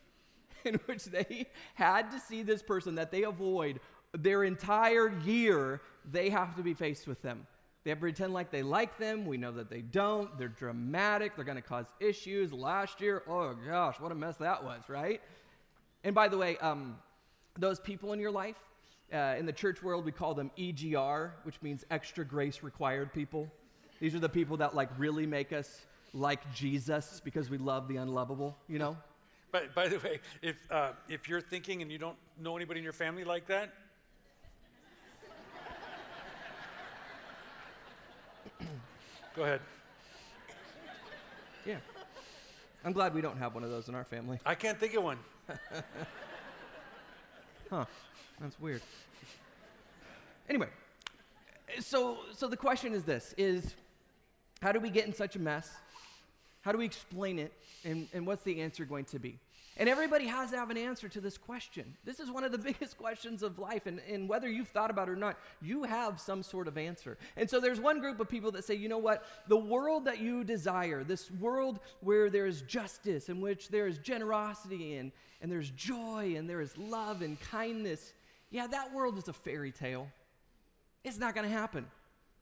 in 0.65 0.75
which 0.87 1.05
they 1.05 1.47
had 1.75 2.11
to 2.11 2.21
see 2.21 2.43
this 2.43 2.62
person 2.62 2.95
that 2.97 3.11
they 3.11 3.25
avoid 3.25 3.81
their 4.12 4.45
entire 4.45 5.17
year, 5.21 5.81
they 6.11 6.31
have 6.31 6.57
to 6.57 6.62
be 6.62 6.75
faced 6.75 7.07
with 7.07 7.23
them. 7.23 7.47
They 7.85 7.91
have 7.91 7.99
to 7.99 8.03
pretend 8.03 8.35
like 8.35 8.51
they 8.51 8.62
like 8.62 8.99
them. 8.99 9.25
We 9.25 9.39
know 9.39 9.53
that 9.53 9.71
they 9.71 9.81
don't. 9.81 10.37
They're 10.39 10.49
dramatic. 10.49 11.35
They're 11.35 11.45
going 11.45 11.57
to 11.57 11.62
cause 11.62 11.87
issues. 11.99 12.53
Last 12.53 13.01
year, 13.01 13.23
oh 13.27 13.55
gosh, 13.67 13.99
what 14.01 14.12
a 14.12 14.15
mess 14.15 14.37
that 14.37 14.62
was, 14.62 14.83
right? 14.89 15.21
And 16.05 16.15
by 16.15 16.29
the 16.29 16.37
way, 16.37 16.59
um, 16.59 16.97
those 17.59 17.81
people 17.81 18.12
in 18.12 18.21
your 18.21 18.31
life, 18.31 18.57
uh, 19.12 19.35
in 19.39 19.47
the 19.47 19.53
church 19.53 19.83
world, 19.83 20.05
we 20.05 20.12
call 20.12 20.35
them 20.35 20.51
EGR, 20.59 21.31
which 21.45 21.61
means 21.62 21.85
extra 21.91 22.25
grace 22.25 22.62
required 22.62 23.12
people. 23.12 23.51
These 24.01 24.15
are 24.15 24.21
the 24.21 24.29
people 24.29 24.59
that 24.59 24.75
like 24.75 24.89
really 24.99 25.27
make 25.27 25.53
us 25.53 25.87
like 26.12 26.53
Jesus 26.55 27.21
because 27.25 27.51
we 27.51 27.59
love 27.59 27.89
the 27.89 27.97
unlovable, 27.97 28.57
you 28.69 28.79
know? 28.79 28.97
But 29.52 29.75
by 29.75 29.88
the 29.88 29.99
way, 29.99 30.20
if, 30.43 30.56
uh, 30.70 30.93
if 31.08 31.29
you're 31.29 31.41
thinking 31.41 31.82
and 31.82 31.91
you 31.91 31.99
don't 31.99 32.17
know 32.38 32.56
anybody 32.56 32.79
in 32.79 32.85
your 32.85 32.93
family 32.93 33.25
like 33.25 33.47
that, 33.47 33.73
Go 39.35 39.43
ahead. 39.43 39.61
Yeah. 41.67 41.76
I'm 42.85 42.93
glad 42.93 43.14
we 43.14 43.20
don't 43.20 43.38
have 43.38 43.55
one 43.55 43.64
of 43.64 43.70
those 43.70 43.88
in 43.88 43.94
our 43.94 44.05
family. 44.05 44.38
I 44.47 44.55
can't 44.55 44.79
think 44.79 44.94
of 44.94 45.02
one. 45.02 45.19
huh. 47.70 47.85
That's 48.41 48.58
weird. 48.58 48.82
Anyway, 50.49 50.69
so 51.81 52.19
so 52.32 52.49
the 52.49 52.56
question 52.56 52.94
is 52.94 53.05
this 53.05 53.35
is 53.37 53.75
how 54.62 54.73
do 54.73 54.81
we 54.81 54.88
get 54.91 55.06
in 55.06 55.12
such 55.12 55.37
a 55.37 55.38
mess? 55.38 55.71
How 56.62 56.73
do 56.73 56.79
we 56.79 56.85
explain 56.85 57.38
it? 57.38 57.52
And, 57.85 58.09
and 58.12 58.26
what's 58.26 58.43
the 58.43 58.61
answer 58.61 58.85
going 58.85 59.07
to 59.07 59.19
be? 59.19 59.38
And 59.76 59.88
everybody 59.88 60.26
has 60.26 60.50
to 60.50 60.59
have 60.59 60.69
an 60.69 60.76
answer 60.76 61.09
to 61.09 61.23
this 61.23 61.38
question. 61.38 61.97
This 62.05 62.21
is 62.21 62.31
one 62.31 62.45
of 62.45 62.52
the 62.52 62.59
biggest 62.73 62.99
questions 62.99 63.43
of 63.43 63.59
life. 63.59 63.87
And, 63.87 64.00
and 64.11 64.29
whether 64.29 64.49
you've 64.49 64.69
thought 64.69 64.90
about 64.90 65.09
it 65.09 65.12
or 65.12 65.17
not, 65.17 65.38
you 65.62 65.85
have 65.85 66.21
some 66.21 66.43
sort 66.43 66.69
of 66.69 66.76
answer. 66.76 67.17
And 67.37 67.49
so 67.49 67.61
there's 67.61 67.81
one 67.81 67.99
group 67.99 68.21
of 68.21 68.29
people 68.29 68.50
that 68.52 68.64
say, 68.64 68.75
you 68.75 68.90
know 68.90 68.99
what? 68.99 69.25
The 69.49 69.57
world 69.57 70.05
that 70.05 70.19
you 70.19 70.45
desire, 70.45 71.02
this 71.02 71.31
world 71.31 71.81
where 72.00 72.29
there's 72.29 72.61
justice, 72.62 73.31
in 73.31 73.40
which 73.40 73.69
there 73.69 73.87
is 73.87 73.97
generosity 73.99 74.97
and, 74.97 75.12
and 75.40 75.50
there's 75.50 75.71
joy 75.71 76.35
and 76.37 76.49
there 76.49 76.61
is 76.61 76.76
love 76.76 77.23
and 77.23 77.40
kindness, 77.40 78.12
yeah, 78.50 78.67
that 78.67 78.93
world 78.93 79.17
is 79.17 79.29
a 79.29 79.33
fairy 79.33 79.73
tale. 79.73 80.09
It's 81.05 81.19
not 81.19 81.35
going 81.35 81.49
to 81.49 81.55
happen. 81.55 81.87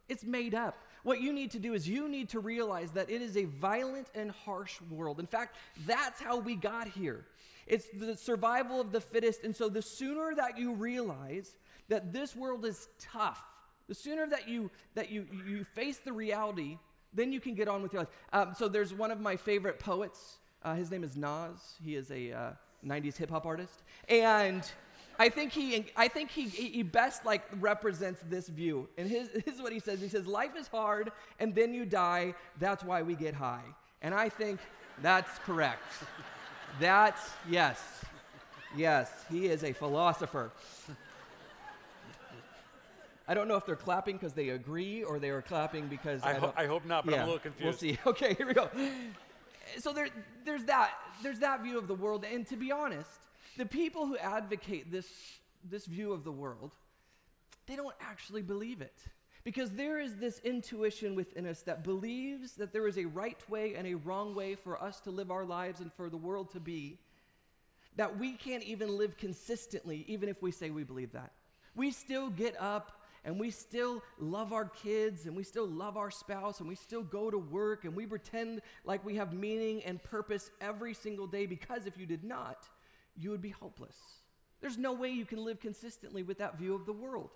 It's 0.08 0.24
made 0.24 0.54
up. 0.54 0.76
What 1.02 1.20
you 1.20 1.32
need 1.32 1.50
to 1.52 1.58
do 1.58 1.74
is 1.74 1.88
you 1.88 2.08
need 2.08 2.28
to 2.30 2.40
realize 2.40 2.92
that 2.92 3.10
it 3.10 3.22
is 3.22 3.36
a 3.36 3.44
violent 3.44 4.08
and 4.14 4.30
harsh 4.30 4.80
world. 4.90 5.20
In 5.20 5.26
fact, 5.26 5.56
that's 5.86 6.20
how 6.20 6.38
we 6.38 6.56
got 6.56 6.88
here. 6.88 7.24
It's 7.66 7.86
the 7.94 8.16
survival 8.16 8.80
of 8.80 8.92
the 8.92 9.00
fittest. 9.00 9.44
And 9.44 9.54
so 9.54 9.68
the 9.68 9.82
sooner 9.82 10.34
that 10.34 10.58
you 10.58 10.74
realize 10.74 11.56
that 11.88 12.12
this 12.12 12.34
world 12.34 12.64
is 12.64 12.88
tough, 12.98 13.42
the 13.88 13.94
sooner 13.94 14.26
that 14.26 14.48
you 14.48 14.70
that 14.94 15.10
you 15.10 15.26
you 15.46 15.64
face 15.64 15.98
the 15.98 16.12
reality, 16.12 16.78
then 17.12 17.32
you 17.32 17.40
can 17.40 17.54
get 17.54 17.68
on 17.68 17.82
with 17.82 17.92
your 17.92 18.02
life. 18.02 18.10
Um, 18.32 18.54
so 18.56 18.68
there's 18.68 18.92
one 18.92 19.10
of 19.10 19.20
my 19.20 19.36
favorite 19.36 19.78
poets. 19.78 20.38
Uh, 20.62 20.74
his 20.74 20.90
name 20.90 21.04
is 21.04 21.16
Nas. 21.16 21.76
He 21.82 21.94
is 21.94 22.10
a 22.10 22.32
uh, 22.32 22.50
90s 22.84 23.16
hip 23.16 23.30
hop 23.30 23.46
artist, 23.46 23.82
and 24.08 24.62
I 25.18 25.28
think 25.28 25.52
he, 25.52 25.86
I 25.96 26.06
think 26.08 26.30
he, 26.30 26.44
he 26.48 26.82
best 26.82 27.24
like 27.24 27.42
represents 27.60 28.22
this 28.28 28.48
view. 28.48 28.88
And 28.96 29.08
his, 29.08 29.28
this 29.44 29.54
is 29.54 29.60
what 29.60 29.72
he 29.72 29.80
says. 29.80 30.00
He 30.00 30.08
says, 30.08 30.26
life 30.26 30.56
is 30.56 30.68
hard 30.68 31.10
and 31.40 31.54
then 31.54 31.74
you 31.74 31.84
die. 31.84 32.34
That's 32.58 32.84
why 32.84 33.02
we 33.02 33.14
get 33.14 33.34
high. 33.34 33.64
And 34.02 34.14
I 34.14 34.28
think 34.28 34.60
that's 35.02 35.38
correct. 35.40 35.82
That's, 36.80 37.30
yes. 37.48 37.82
Yes, 38.76 39.10
he 39.30 39.46
is 39.46 39.64
a 39.64 39.72
philosopher. 39.72 40.52
I 43.26 43.34
don't 43.34 43.48
know 43.48 43.56
if 43.56 43.66
they're 43.66 43.76
clapping 43.76 44.16
because 44.16 44.32
they 44.32 44.50
agree 44.50 45.02
or 45.02 45.18
they 45.18 45.30
are 45.30 45.42
clapping 45.42 45.86
because 45.88 46.22
I, 46.22 46.30
I, 46.30 46.34
ho- 46.34 46.54
I 46.56 46.66
hope 46.66 46.86
not, 46.86 47.04
but 47.04 47.12
yeah, 47.12 47.18
I'm 47.18 47.28
a 47.28 47.32
little 47.32 47.40
confused. 47.40 47.82
We'll 47.82 47.92
see. 47.94 47.98
Okay, 48.06 48.34
here 48.34 48.46
we 48.46 48.54
go. 48.54 48.70
So 49.78 49.92
there, 49.92 50.08
there's 50.46 50.64
that. 50.64 50.92
There's 51.22 51.38
that 51.40 51.62
view 51.62 51.76
of 51.76 51.88
the 51.88 51.94
world, 51.94 52.24
and 52.30 52.46
to 52.46 52.56
be 52.56 52.72
honest, 52.72 53.10
the 53.58 53.66
people 53.66 54.06
who 54.06 54.16
advocate 54.16 54.90
this, 54.90 55.06
this 55.68 55.84
view 55.84 56.12
of 56.12 56.22
the 56.24 56.32
world, 56.32 56.72
they 57.66 57.76
don't 57.76 57.94
actually 58.00 58.40
believe 58.40 58.80
it. 58.80 58.96
Because 59.42 59.70
there 59.72 59.98
is 59.98 60.16
this 60.16 60.40
intuition 60.44 61.14
within 61.14 61.44
us 61.44 61.62
that 61.62 61.82
believes 61.82 62.52
that 62.54 62.72
there 62.72 62.86
is 62.86 62.98
a 62.98 63.04
right 63.06 63.38
way 63.50 63.74
and 63.74 63.86
a 63.86 63.94
wrong 63.94 64.34
way 64.34 64.54
for 64.54 64.80
us 64.80 65.00
to 65.00 65.10
live 65.10 65.30
our 65.30 65.44
lives 65.44 65.80
and 65.80 65.92
for 65.92 66.08
the 66.08 66.16
world 66.16 66.52
to 66.52 66.60
be, 66.60 66.98
that 67.96 68.18
we 68.18 68.32
can't 68.32 68.62
even 68.62 68.96
live 68.96 69.16
consistently, 69.16 70.04
even 70.06 70.28
if 70.28 70.40
we 70.40 70.52
say 70.52 70.70
we 70.70 70.84
believe 70.84 71.12
that. 71.12 71.32
We 71.74 71.90
still 71.90 72.30
get 72.30 72.60
up 72.60 73.02
and 73.24 73.40
we 73.40 73.50
still 73.50 74.02
love 74.18 74.52
our 74.52 74.66
kids 74.66 75.26
and 75.26 75.34
we 75.34 75.42
still 75.42 75.66
love 75.66 75.96
our 75.96 76.10
spouse 76.12 76.60
and 76.60 76.68
we 76.68 76.76
still 76.76 77.02
go 77.02 77.28
to 77.28 77.38
work 77.38 77.84
and 77.84 77.96
we 77.96 78.06
pretend 78.06 78.60
like 78.84 79.04
we 79.04 79.16
have 79.16 79.32
meaning 79.32 79.82
and 79.84 80.02
purpose 80.02 80.50
every 80.60 80.94
single 80.94 81.26
day 81.26 81.46
because 81.46 81.86
if 81.86 81.98
you 81.98 82.06
did 82.06 82.22
not, 82.22 82.68
you 83.18 83.30
would 83.30 83.42
be 83.42 83.50
hopeless. 83.50 83.96
There's 84.60 84.78
no 84.78 84.92
way 84.92 85.10
you 85.10 85.24
can 85.24 85.44
live 85.44 85.60
consistently 85.60 86.22
with 86.22 86.38
that 86.38 86.58
view 86.58 86.74
of 86.74 86.86
the 86.86 86.92
world. 86.92 87.30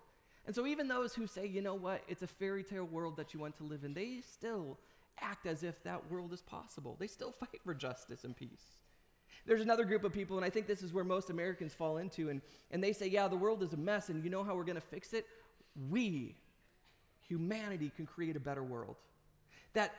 And 0.47 0.55
so, 0.55 0.67
even 0.67 0.89
those 0.89 1.15
who 1.15 1.27
say, 1.27 1.47
you 1.47 1.63
know 1.63 1.75
what, 1.75 2.03
it's 2.09 2.23
a 2.23 2.27
fairy 2.27 2.65
tale 2.65 2.85
world 2.85 3.17
that 3.17 3.33
you 3.33 3.41
want 3.41 3.57
to 3.59 3.65
live 3.65 3.85
in, 3.85 3.95
they 3.95 4.21
still 4.21 4.79
act 5.21 5.47
as 5.47 5.63
if 5.63 5.83
that 5.85 6.11
world 6.11 6.33
is 6.33 6.43
possible. 6.43 6.97
They 6.99 7.07
still 7.07 7.31
fight 7.41 7.61
for 7.65 7.75
justice 7.75 8.25
and 8.25 8.37
peace. 8.37 8.79
There's 9.47 9.61
another 9.61 9.85
group 9.85 10.05
of 10.05 10.13
people, 10.13 10.37
and 10.37 10.47
I 10.47 10.51
think 10.51 10.67
this 10.67 10.83
is 10.83 10.93
where 10.93 11.05
most 11.05 11.31
Americans 11.31 11.75
fall 11.75 11.99
into, 11.99 12.29
and, 12.29 12.41
and 12.71 12.83
they 12.83 12.93
say, 12.93 13.09
yeah, 13.09 13.27
the 13.27 13.37
world 13.37 13.63
is 13.63 13.73
a 13.73 13.77
mess, 13.77 14.09
and 14.09 14.23
you 14.23 14.31
know 14.31 14.45
how 14.45 14.55
we're 14.55 14.65
going 14.65 14.77
to 14.77 14.81
fix 14.81 15.13
it? 15.13 15.27
We, 15.91 16.37
humanity, 17.27 17.91
can 17.95 18.07
create 18.07 18.37
a 18.37 18.41
better 18.41 18.63
world. 18.63 18.97
That 19.75 19.95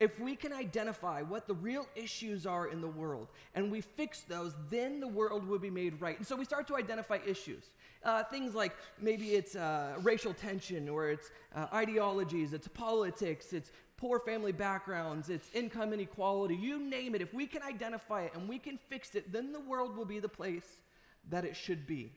if 0.00 0.20
we 0.20 0.36
can 0.36 0.52
identify 0.52 1.22
what 1.22 1.48
the 1.48 1.54
real 1.54 1.86
issues 1.96 2.46
are 2.46 2.68
in 2.68 2.80
the 2.80 2.88
world 2.88 3.28
and 3.54 3.70
we 3.70 3.80
fix 3.80 4.20
those, 4.22 4.54
then 4.70 5.00
the 5.00 5.08
world 5.08 5.46
will 5.46 5.58
be 5.58 5.70
made 5.70 6.00
right. 6.00 6.16
And 6.16 6.26
so 6.26 6.36
we 6.36 6.44
start 6.44 6.68
to 6.68 6.76
identify 6.76 7.18
issues. 7.26 7.70
Uh, 8.04 8.22
things 8.22 8.54
like 8.54 8.76
maybe 9.00 9.30
it's 9.30 9.56
uh, 9.56 9.96
racial 10.02 10.32
tension 10.32 10.88
or 10.88 11.08
it's 11.10 11.30
uh, 11.54 11.66
ideologies, 11.72 12.52
it's 12.52 12.68
politics, 12.68 13.52
it's 13.52 13.72
poor 13.96 14.20
family 14.20 14.52
backgrounds, 14.52 15.30
it's 15.30 15.50
income 15.52 15.92
inequality, 15.92 16.54
you 16.54 16.78
name 16.78 17.16
it. 17.16 17.20
If 17.20 17.34
we 17.34 17.46
can 17.46 17.62
identify 17.64 18.22
it 18.22 18.34
and 18.34 18.48
we 18.48 18.60
can 18.60 18.78
fix 18.88 19.16
it, 19.16 19.32
then 19.32 19.52
the 19.52 19.60
world 19.60 19.96
will 19.96 20.04
be 20.04 20.20
the 20.20 20.28
place 20.28 20.80
that 21.28 21.44
it 21.44 21.56
should 21.56 21.88
be. 21.88 22.12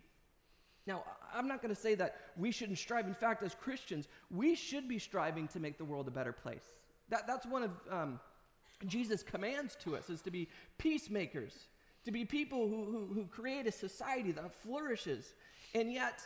Now, 0.85 1.03
I'm 1.33 1.47
not 1.47 1.63
going 1.63 1.73
to 1.73 1.79
say 1.79 1.95
that 1.95 2.17
we 2.37 2.51
shouldn't 2.51 2.77
strive. 2.77 3.07
In 3.07 3.13
fact, 3.13 3.41
as 3.41 3.55
Christians, 3.55 4.07
we 4.29 4.55
should 4.55 4.87
be 4.87 4.99
striving 4.99 5.47
to 5.49 5.59
make 5.59 5.79
the 5.79 5.85
world 5.85 6.07
a 6.07 6.11
better 6.11 6.31
place. 6.31 6.65
That, 7.11 7.27
that's 7.27 7.45
one 7.45 7.63
of 7.63 7.71
um, 7.91 8.19
Jesus' 8.87 9.21
commands 9.21 9.77
to 9.83 9.95
us 9.95 10.09
is 10.09 10.21
to 10.23 10.31
be 10.31 10.47
peacemakers, 10.77 11.67
to 12.05 12.11
be 12.11 12.25
people 12.25 12.67
who, 12.67 12.85
who, 12.85 13.13
who 13.13 13.25
create 13.25 13.67
a 13.67 13.71
society 13.71 14.31
that 14.31 14.51
flourishes. 14.53 15.33
And 15.75 15.93
yet, 15.93 16.25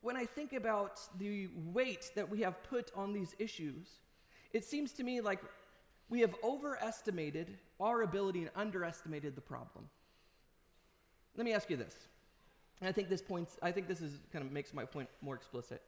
when 0.00 0.16
I 0.16 0.24
think 0.24 0.52
about 0.52 1.00
the 1.18 1.48
weight 1.72 2.10
that 2.16 2.28
we 2.28 2.40
have 2.40 2.62
put 2.64 2.90
on 2.96 3.12
these 3.12 3.36
issues, 3.38 3.86
it 4.52 4.64
seems 4.64 4.92
to 4.92 5.04
me 5.04 5.20
like 5.20 5.40
we 6.08 6.20
have 6.20 6.34
overestimated 6.42 7.58
our 7.78 8.02
ability 8.02 8.40
and 8.40 8.50
underestimated 8.56 9.36
the 9.36 9.40
problem. 9.42 9.84
Let 11.36 11.44
me 11.44 11.52
ask 11.52 11.68
you 11.68 11.76
this. 11.76 11.94
And 12.80 12.88
I 12.88 12.92
think 12.92 13.10
this 13.10 13.22
points, 13.22 13.58
I 13.62 13.70
think 13.70 13.86
this 13.86 14.00
is 14.00 14.20
kind 14.32 14.44
of 14.44 14.50
makes 14.50 14.72
my 14.72 14.84
point 14.84 15.08
more 15.20 15.34
explicit. 15.34 15.82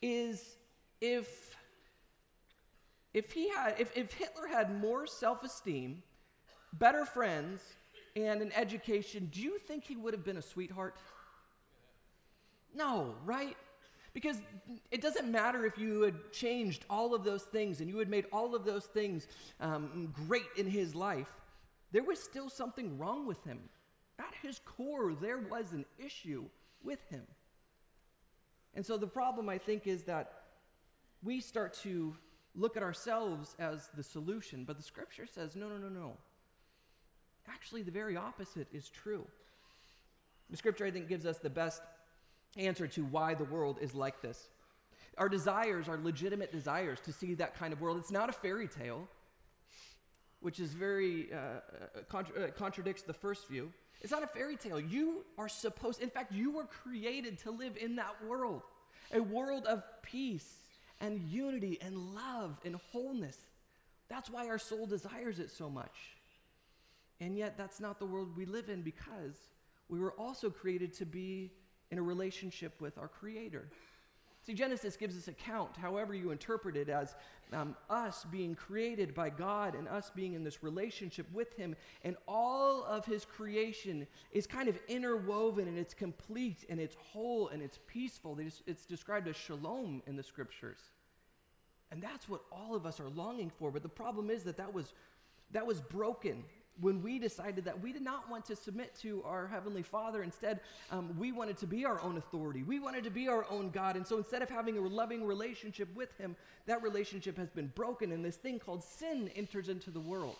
Is 0.00 0.56
if 1.00 1.56
if 3.14 3.32
he 3.32 3.48
had 3.48 3.74
if, 3.78 3.96
if 3.96 4.12
Hitler 4.12 4.46
had 4.46 4.80
more 4.80 5.06
self-esteem, 5.06 6.02
better 6.72 7.04
friends, 7.04 7.60
and 8.16 8.42
an 8.42 8.52
education, 8.54 9.28
do 9.32 9.40
you 9.40 9.58
think 9.58 9.84
he 9.84 9.96
would 9.96 10.12
have 10.12 10.24
been 10.24 10.36
a 10.36 10.42
sweetheart? 10.42 10.96
No, 12.74 13.14
right? 13.24 13.56
Because 14.12 14.38
it 14.90 15.00
doesn't 15.00 15.30
matter 15.30 15.64
if 15.64 15.78
you 15.78 16.02
had 16.02 16.32
changed 16.32 16.84
all 16.90 17.14
of 17.14 17.24
those 17.24 17.42
things 17.42 17.80
and 17.80 17.88
you 17.88 17.98
had 17.98 18.08
made 18.08 18.26
all 18.32 18.54
of 18.54 18.64
those 18.64 18.84
things 18.84 19.26
um, 19.60 20.12
great 20.26 20.46
in 20.56 20.66
his 20.66 20.94
life, 20.94 21.32
there 21.92 22.02
was 22.02 22.22
still 22.22 22.48
something 22.48 22.98
wrong 22.98 23.26
with 23.26 23.42
him. 23.44 23.60
At 24.18 24.34
his 24.42 24.60
core, 24.64 25.14
there 25.14 25.38
was 25.38 25.72
an 25.72 25.84
issue 25.98 26.44
with 26.82 26.98
him. 27.08 27.22
And 28.74 28.84
so 28.84 28.96
the 28.96 29.06
problem, 29.06 29.48
I 29.48 29.58
think, 29.58 29.86
is 29.86 30.04
that 30.04 30.32
we 31.22 31.40
start 31.40 31.74
to 31.82 32.16
look 32.54 32.76
at 32.76 32.82
ourselves 32.82 33.54
as 33.58 33.88
the 33.96 34.02
solution, 34.02 34.64
but 34.64 34.76
the 34.76 34.82
scripture 34.82 35.26
says, 35.26 35.56
no, 35.56 35.68
no, 35.68 35.76
no, 35.76 35.88
no. 35.88 36.16
Actually, 37.48 37.82
the 37.82 37.90
very 37.90 38.16
opposite 38.16 38.68
is 38.72 38.88
true. 38.88 39.26
The 40.50 40.56
scripture, 40.56 40.84
I 40.84 40.90
think, 40.90 41.08
gives 41.08 41.26
us 41.26 41.38
the 41.38 41.50
best 41.50 41.82
answer 42.56 42.86
to 42.88 43.04
why 43.04 43.34
the 43.34 43.44
world 43.44 43.78
is 43.80 43.94
like 43.94 44.20
this. 44.20 44.48
Our 45.16 45.28
desires 45.28 45.88
are 45.88 45.98
legitimate 45.98 46.52
desires 46.52 47.00
to 47.00 47.12
see 47.12 47.34
that 47.34 47.58
kind 47.58 47.72
of 47.72 47.80
world. 47.80 47.98
It's 47.98 48.10
not 48.10 48.28
a 48.28 48.32
fairy 48.32 48.68
tale, 48.68 49.08
which 50.40 50.60
is 50.60 50.72
very 50.72 51.32
uh, 51.32 51.36
uh 51.36 51.60
contra- 52.08 52.44
uh, 52.44 52.50
contradicts 52.52 53.02
the 53.02 53.12
first 53.12 53.48
view. 53.48 53.72
It's 54.00 54.12
not 54.12 54.22
a 54.22 54.28
fairy 54.28 54.56
tale. 54.56 54.78
You 54.78 55.24
are 55.36 55.48
supposed, 55.48 56.00
in 56.00 56.10
fact, 56.10 56.32
you 56.32 56.52
were 56.52 56.66
created 56.66 57.38
to 57.40 57.50
live 57.50 57.76
in 57.76 57.96
that 57.96 58.14
world, 58.24 58.62
a 59.12 59.20
world 59.20 59.66
of 59.66 59.82
peace 60.02 60.58
and 61.00 61.20
unity 61.28 61.78
and 61.80 61.96
love 62.14 62.58
and 62.64 62.76
wholeness. 62.92 63.36
That's 64.08 64.30
why 64.30 64.48
our 64.48 64.58
soul 64.58 64.86
desires 64.86 65.38
it 65.38 65.50
so 65.50 65.68
much. 65.68 66.16
And 67.20 67.36
yet, 67.36 67.58
that's 67.58 67.80
not 67.80 67.98
the 67.98 68.06
world 68.06 68.36
we 68.36 68.46
live 68.46 68.68
in 68.68 68.82
because 68.82 69.36
we 69.88 69.98
were 69.98 70.12
also 70.12 70.50
created 70.50 70.92
to 70.94 71.06
be 71.06 71.52
in 71.90 71.98
a 71.98 72.02
relationship 72.02 72.80
with 72.80 72.98
our 72.98 73.08
Creator. 73.08 73.68
See, 74.48 74.54
Genesis 74.54 74.96
gives 74.96 75.14
us 75.14 75.28
account, 75.28 75.76
however 75.76 76.14
you 76.14 76.30
interpret 76.30 76.74
it, 76.74 76.88
as 76.88 77.14
um, 77.52 77.76
us 77.90 78.24
being 78.30 78.54
created 78.54 79.14
by 79.14 79.28
God 79.28 79.74
and 79.74 79.86
us 79.86 80.10
being 80.14 80.32
in 80.32 80.42
this 80.42 80.62
relationship 80.62 81.26
with 81.34 81.54
Him. 81.54 81.76
And 82.02 82.16
all 82.26 82.82
of 82.84 83.04
His 83.04 83.26
creation 83.26 84.06
is 84.32 84.46
kind 84.46 84.70
of 84.70 84.78
interwoven 84.88 85.68
and 85.68 85.78
it's 85.78 85.92
complete 85.92 86.64
and 86.70 86.80
it's 86.80 86.96
whole 87.12 87.48
and 87.48 87.60
it's 87.60 87.78
peaceful. 87.86 88.38
It's 88.66 88.86
described 88.86 89.28
as 89.28 89.36
shalom 89.36 90.02
in 90.06 90.16
the 90.16 90.22
scriptures. 90.22 90.80
And 91.90 92.02
that's 92.02 92.26
what 92.26 92.40
all 92.50 92.74
of 92.74 92.86
us 92.86 93.00
are 93.00 93.10
longing 93.10 93.50
for. 93.50 93.70
But 93.70 93.82
the 93.82 93.90
problem 93.90 94.30
is 94.30 94.44
that 94.44 94.56
that 94.56 94.72
was, 94.72 94.94
that 95.50 95.66
was 95.66 95.82
broken 95.82 96.42
when 96.80 97.02
we 97.02 97.18
decided 97.18 97.64
that 97.64 97.80
we 97.80 97.92
did 97.92 98.02
not 98.02 98.30
want 98.30 98.44
to 98.46 98.56
submit 98.56 98.94
to 99.02 99.22
our 99.24 99.46
Heavenly 99.46 99.82
Father. 99.82 100.22
Instead, 100.22 100.60
um, 100.90 101.16
we 101.18 101.32
wanted 101.32 101.56
to 101.58 101.66
be 101.66 101.84
our 101.84 102.00
own 102.00 102.16
authority. 102.16 102.62
We 102.62 102.78
wanted 102.78 103.04
to 103.04 103.10
be 103.10 103.28
our 103.28 103.46
own 103.50 103.70
God. 103.70 103.96
And 103.96 104.06
so 104.06 104.16
instead 104.16 104.42
of 104.42 104.48
having 104.48 104.78
a 104.78 104.80
loving 104.80 105.24
relationship 105.24 105.94
with 105.94 106.16
Him, 106.18 106.36
that 106.66 106.82
relationship 106.82 107.36
has 107.36 107.50
been 107.50 107.72
broken, 107.74 108.12
and 108.12 108.24
this 108.24 108.36
thing 108.36 108.58
called 108.58 108.84
sin 108.84 109.30
enters 109.34 109.68
into 109.68 109.90
the 109.90 110.00
world. 110.00 110.36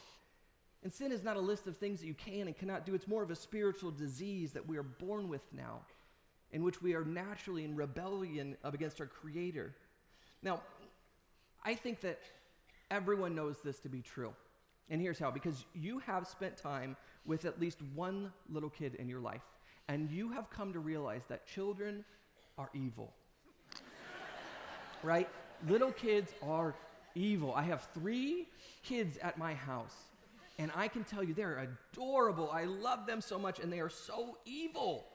And 0.82 0.92
sin 0.92 1.10
is 1.10 1.24
not 1.24 1.36
a 1.36 1.40
list 1.40 1.66
of 1.66 1.76
things 1.76 2.00
that 2.00 2.06
you 2.06 2.14
can 2.14 2.46
and 2.46 2.56
cannot 2.56 2.86
do, 2.86 2.94
it's 2.94 3.08
more 3.08 3.22
of 3.22 3.30
a 3.30 3.36
spiritual 3.36 3.90
disease 3.90 4.52
that 4.52 4.66
we 4.66 4.76
are 4.76 4.84
born 4.84 5.28
with 5.28 5.42
now, 5.52 5.80
in 6.52 6.62
which 6.62 6.80
we 6.80 6.94
are 6.94 7.04
naturally 7.04 7.64
in 7.64 7.74
rebellion 7.74 8.56
against 8.62 9.00
our 9.00 9.06
Creator. 9.06 9.74
Now, 10.42 10.62
I 11.64 11.74
think 11.74 12.00
that 12.02 12.20
everyone 12.90 13.34
knows 13.34 13.56
this 13.64 13.80
to 13.80 13.88
be 13.88 14.02
true. 14.02 14.32
And 14.90 15.00
here's 15.00 15.18
how 15.18 15.30
because 15.30 15.64
you 15.74 15.98
have 16.00 16.26
spent 16.26 16.56
time 16.56 16.96
with 17.26 17.44
at 17.44 17.60
least 17.60 17.78
one 17.94 18.32
little 18.48 18.70
kid 18.70 18.94
in 18.94 19.08
your 19.08 19.20
life, 19.20 19.42
and 19.88 20.10
you 20.10 20.30
have 20.30 20.50
come 20.50 20.72
to 20.72 20.78
realize 20.78 21.22
that 21.28 21.46
children 21.46 22.04
are 22.56 22.70
evil. 22.74 23.12
right? 25.02 25.28
Little 25.68 25.92
kids 25.92 26.32
are 26.42 26.74
evil. 27.14 27.52
I 27.54 27.62
have 27.62 27.88
three 27.94 28.48
kids 28.82 29.18
at 29.18 29.38
my 29.38 29.54
house, 29.54 29.94
and 30.58 30.70
I 30.74 30.88
can 30.88 31.04
tell 31.04 31.22
you 31.22 31.34
they're 31.34 31.68
adorable. 31.92 32.50
I 32.50 32.64
love 32.64 33.06
them 33.06 33.20
so 33.20 33.38
much, 33.38 33.58
and 33.60 33.72
they 33.72 33.80
are 33.80 33.90
so 33.90 34.38
evil. 34.46 35.06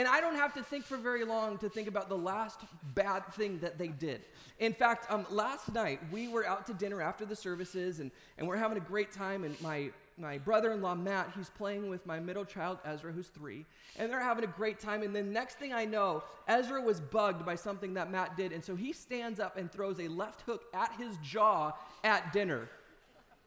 And 0.00 0.08
I 0.08 0.22
don't 0.22 0.36
have 0.36 0.54
to 0.54 0.62
think 0.62 0.86
for 0.86 0.96
very 0.96 1.26
long 1.26 1.58
to 1.58 1.68
think 1.68 1.86
about 1.86 2.08
the 2.08 2.16
last 2.16 2.60
bad 2.94 3.20
thing 3.34 3.58
that 3.58 3.76
they 3.76 3.88
did. 3.88 4.22
In 4.58 4.72
fact, 4.72 5.04
um, 5.12 5.26
last 5.28 5.74
night 5.74 6.00
we 6.10 6.26
were 6.26 6.46
out 6.46 6.64
to 6.68 6.72
dinner 6.72 7.02
after 7.02 7.26
the 7.26 7.36
services 7.36 8.00
and, 8.00 8.10
and 8.38 8.48
we're 8.48 8.56
having 8.56 8.78
a 8.78 8.80
great 8.80 9.12
time. 9.12 9.44
And 9.44 9.60
my, 9.60 9.90
my 10.16 10.38
brother 10.38 10.72
in 10.72 10.80
law, 10.80 10.94
Matt, 10.94 11.32
he's 11.36 11.50
playing 11.50 11.90
with 11.90 12.06
my 12.06 12.18
middle 12.18 12.46
child, 12.46 12.78
Ezra, 12.82 13.12
who's 13.12 13.26
three. 13.26 13.66
And 13.98 14.10
they're 14.10 14.22
having 14.22 14.42
a 14.44 14.46
great 14.46 14.80
time. 14.80 15.02
And 15.02 15.14
then 15.14 15.34
next 15.34 15.58
thing 15.58 15.74
I 15.74 15.84
know, 15.84 16.22
Ezra 16.48 16.80
was 16.80 16.98
bugged 16.98 17.44
by 17.44 17.54
something 17.54 17.92
that 17.92 18.10
Matt 18.10 18.38
did. 18.38 18.52
And 18.52 18.64
so 18.64 18.76
he 18.76 18.94
stands 18.94 19.38
up 19.38 19.58
and 19.58 19.70
throws 19.70 20.00
a 20.00 20.08
left 20.08 20.40
hook 20.46 20.62
at 20.72 20.94
his 20.96 21.18
jaw 21.18 21.72
at 22.04 22.32
dinner. 22.32 22.70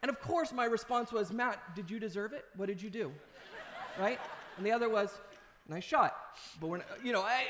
And 0.03 0.09
of 0.11 0.21
course, 0.21 0.53
my 0.53 0.65
response 0.65 1.11
was, 1.11 1.33
Matt, 1.33 1.73
did 1.73 1.89
you 1.89 1.99
deserve 1.99 2.31
it? 2.31 2.45
What 2.57 2.67
did 2.67 2.79
you 2.79 2.91
do? 2.91 3.11
Right? 3.99 4.19
And 4.57 4.63
the 4.63 4.71
other 4.71 4.87
was, 4.87 5.19
nice 5.67 5.83
shot. 5.83 6.15
But 6.59 6.67
we're 6.67 6.77
not, 6.77 6.87
you 7.03 7.11
know, 7.13 7.21
I, 7.21 7.43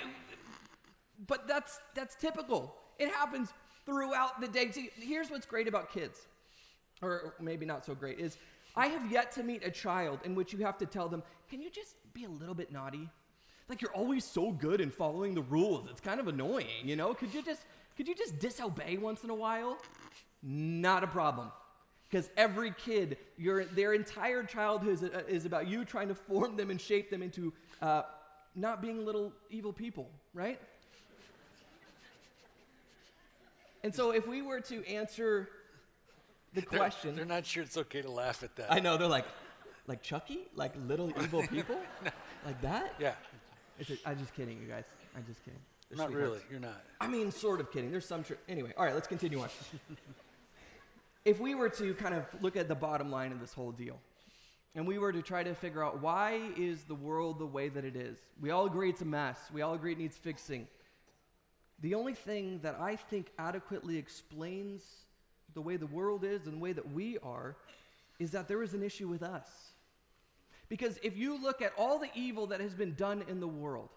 but 1.27 1.47
that's 1.47 1.79
that's 1.95 2.15
typical. 2.15 2.75
It 2.99 3.09
happens 3.09 3.53
throughout 3.85 4.39
the 4.39 4.47
day. 4.47 4.71
See, 4.71 4.89
here's 4.95 5.29
what's 5.29 5.45
great 5.45 5.67
about 5.67 5.91
kids, 5.91 6.27
or 7.01 7.33
maybe 7.39 7.65
not 7.65 7.85
so 7.85 7.95
great, 7.95 8.19
is 8.19 8.37
I 8.75 8.87
have 8.87 9.11
yet 9.11 9.31
to 9.33 9.43
meet 9.43 9.65
a 9.65 9.71
child 9.71 10.19
in 10.23 10.35
which 10.35 10.53
you 10.53 10.59
have 10.59 10.77
to 10.79 10.85
tell 10.85 11.07
them, 11.09 11.23
can 11.49 11.61
you 11.61 11.69
just 11.69 11.95
be 12.13 12.23
a 12.25 12.29
little 12.29 12.55
bit 12.55 12.71
naughty? 12.71 13.09
Like 13.69 13.81
you're 13.81 13.91
always 13.91 14.25
so 14.25 14.51
good 14.51 14.81
in 14.81 14.89
following 14.89 15.33
the 15.33 15.41
rules. 15.41 15.87
It's 15.89 16.01
kind 16.01 16.19
of 16.19 16.27
annoying, 16.27 16.83
you 16.83 16.95
know? 16.95 17.13
Could 17.13 17.33
you 17.33 17.41
just 17.41 17.61
Could 17.95 18.07
you 18.07 18.15
just 18.15 18.39
disobey 18.39 18.97
once 18.97 19.23
in 19.23 19.29
a 19.29 19.35
while? 19.35 19.77
Not 20.41 21.03
a 21.03 21.07
problem. 21.07 21.51
Because 22.09 22.29
every 22.37 22.71
kid, 22.71 23.17
your, 23.37 23.65
their 23.65 23.93
entire 23.93 24.43
childhood 24.43 24.93
is, 24.93 25.03
uh, 25.03 25.23
is 25.27 25.45
about 25.45 25.67
you 25.67 25.83
trying 25.83 26.09
to 26.09 26.15
form 26.15 26.55
them 26.55 26.69
and 26.69 26.79
shape 26.79 27.09
them 27.09 27.23
into 27.23 27.53
uh, 27.81 28.03
not 28.55 28.81
being 28.81 29.05
little 29.05 29.31
evil 29.49 29.73
people, 29.73 30.09
right? 30.33 30.59
And 33.83 33.93
so 33.93 34.11
if 34.11 34.27
we 34.27 34.41
were 34.41 34.61
to 34.61 34.85
answer 34.87 35.49
the 36.53 36.61
They're- 36.61 36.79
question, 36.79 37.15
They're, 37.15 37.25
not 37.25 37.45
sure 37.45 37.63
it's 37.63 37.77
okay 37.77 38.01
to 38.01 38.09
laugh 38.11 38.43
at 38.43 38.55
that. 38.55 38.71
I 38.71 38.79
know 38.79 38.95
they're 38.97 39.07
like, 39.07 39.25
like 39.87 40.01
Chucky, 40.01 40.47
like 40.55 40.71
little 40.87 41.09
evil 41.21 41.45
people, 41.47 41.77
like 42.45 42.61
that. 42.61 42.93
yeah, 42.99 43.15
It's 43.79 43.89
a, 43.89 43.97
I'm 44.05 44.17
just 44.17 44.33
kidding, 44.33 44.61
you 44.61 44.67
guys. 44.67 44.85
I'm 45.15 45.25
just 45.25 45.43
kidding. 45.43 45.59
They're 45.89 45.97
not 45.97 46.07
sweethearts. 46.11 46.31
really. 46.31 46.43
You're 46.49 46.59
not. 46.61 46.81
I 47.01 47.07
mean, 47.07 47.31
sort 47.31 47.59
of 47.59 47.71
kidding. 47.71 47.91
There's 47.91 48.05
some 48.05 48.23
truth. 48.23 48.39
Anyway, 48.47 48.73
all 48.77 48.85
right, 48.85 48.93
let's 48.93 49.07
continue 49.07 49.41
on. 49.41 49.49
if 51.25 51.39
we 51.41 51.53
were 51.53 51.69
to 51.69 51.93
kind 51.95 52.15
of 52.15 52.25
look 52.41 52.55
at 52.55 52.67
the 52.67 52.75
bottom 52.75 53.11
line 53.11 53.31
of 53.33 53.39
this 53.41 53.53
whole 53.53 53.71
deal, 53.71 53.99
and 54.75 54.87
we 54.87 54.97
were 54.97 55.11
to 55.11 55.21
try 55.21 55.43
to 55.43 55.53
figure 55.53 55.83
out 55.83 56.01
why 56.01 56.39
is 56.57 56.83
the 56.83 56.95
world 56.95 57.39
the 57.39 57.45
way 57.45 57.69
that 57.69 57.85
it 57.85 57.95
is, 57.95 58.17
we 58.41 58.49
all 58.51 58.65
agree 58.65 58.89
it's 58.89 59.01
a 59.01 59.05
mess. 59.05 59.37
We 59.53 59.61
all 59.61 59.73
agree 59.73 59.91
it 59.91 59.99
needs 59.99 60.17
fixing. 60.17 60.67
The 61.81 61.95
only 61.95 62.13
thing 62.13 62.59
that 62.63 62.77
I 62.79 62.95
think 62.95 63.31
adequately 63.37 63.97
explains 63.97 64.83
the 65.53 65.61
way 65.61 65.77
the 65.77 65.87
world 65.87 66.23
is 66.23 66.45
and 66.45 66.55
the 66.55 66.59
way 66.59 66.73
that 66.73 66.91
we 66.91 67.17
are 67.19 67.55
is 68.19 68.31
that 68.31 68.47
there 68.47 68.63
is 68.63 68.73
an 68.73 68.83
issue 68.83 69.07
with 69.07 69.21
us. 69.21 69.47
Because 70.69 70.97
if 71.03 71.17
you 71.17 71.39
look 71.39 71.61
at 71.61 71.73
all 71.77 71.99
the 71.99 72.09
evil 72.15 72.47
that 72.47 72.61
has 72.61 72.73
been 72.73 72.95
done 72.95 73.23
in 73.27 73.39
the 73.39 73.47
world, 73.47 73.89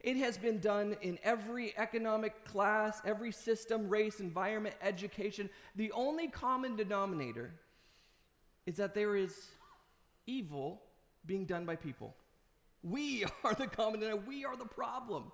it 0.00 0.16
has 0.16 0.36
been 0.36 0.58
done 0.58 0.96
in 1.00 1.18
every 1.22 1.74
economic 1.78 2.44
class, 2.44 3.00
every 3.06 3.32
system, 3.32 3.88
race, 3.88 4.20
environment, 4.20 4.74
education. 4.82 5.48
The 5.76 5.92
only 5.92 6.28
common 6.28 6.76
denominator 6.76 7.52
is 8.66 8.76
that 8.76 8.94
there 8.94 9.16
is 9.16 9.46
evil 10.26 10.82
being 11.26 11.44
done 11.44 11.64
by 11.64 11.76
people. 11.76 12.14
We 12.82 13.24
are 13.44 13.54
the 13.54 13.66
common 13.66 14.00
denominator. 14.00 14.26
We 14.28 14.44
are 14.44 14.56
the 14.56 14.66
problem. 14.66 15.32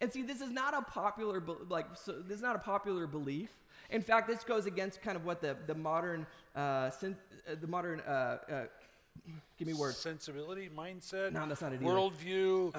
And 0.00 0.12
see, 0.12 0.22
this 0.22 0.40
is 0.40 0.50
not 0.50 0.74
a 0.74 0.82
popular 0.82 1.42
like. 1.68 1.86
So 1.94 2.12
this 2.20 2.36
is 2.36 2.42
not 2.42 2.56
a 2.56 2.58
popular 2.58 3.06
belief. 3.06 3.50
In 3.90 4.02
fact, 4.02 4.28
this 4.28 4.42
goes 4.44 4.66
against 4.66 5.00
kind 5.02 5.16
of 5.16 5.24
what 5.24 5.40
the 5.40 5.56
the 5.66 5.74
modern 5.74 6.26
uh, 6.54 6.90
sen- 6.90 7.16
uh, 7.50 7.54
the 7.60 7.66
modern 7.66 8.00
uh, 8.00 8.38
uh, 8.50 8.62
give 9.56 9.68
me 9.68 9.74
words. 9.74 9.96
Sensibility, 9.96 10.68
mindset, 10.76 11.32
No, 11.32 11.46
that's 11.46 11.62
not 11.62 11.72
it 11.72 11.76
either. 11.76 11.84
worldview. 11.84 12.74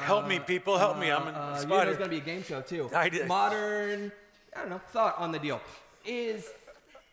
help 0.00 0.26
me, 0.28 0.38
people. 0.38 0.78
Help 0.78 0.98
me. 0.98 1.10
I'm 1.10 1.22
Uh, 1.28 1.60
you 1.60 1.66
know 1.66 1.84
there's 1.84 1.96
going 1.96 2.10
to 2.10 2.16
be 2.16 2.18
a 2.18 2.24
game 2.24 2.42
show 2.44 2.60
too. 2.62 2.88
I 2.94 3.08
did. 3.08 3.26
Modern, 3.26 4.12
I 4.56 4.60
don't 4.60 4.70
know, 4.70 4.80
thought 4.92 5.18
on 5.18 5.32
the 5.32 5.38
deal 5.38 5.60
is 6.04 6.46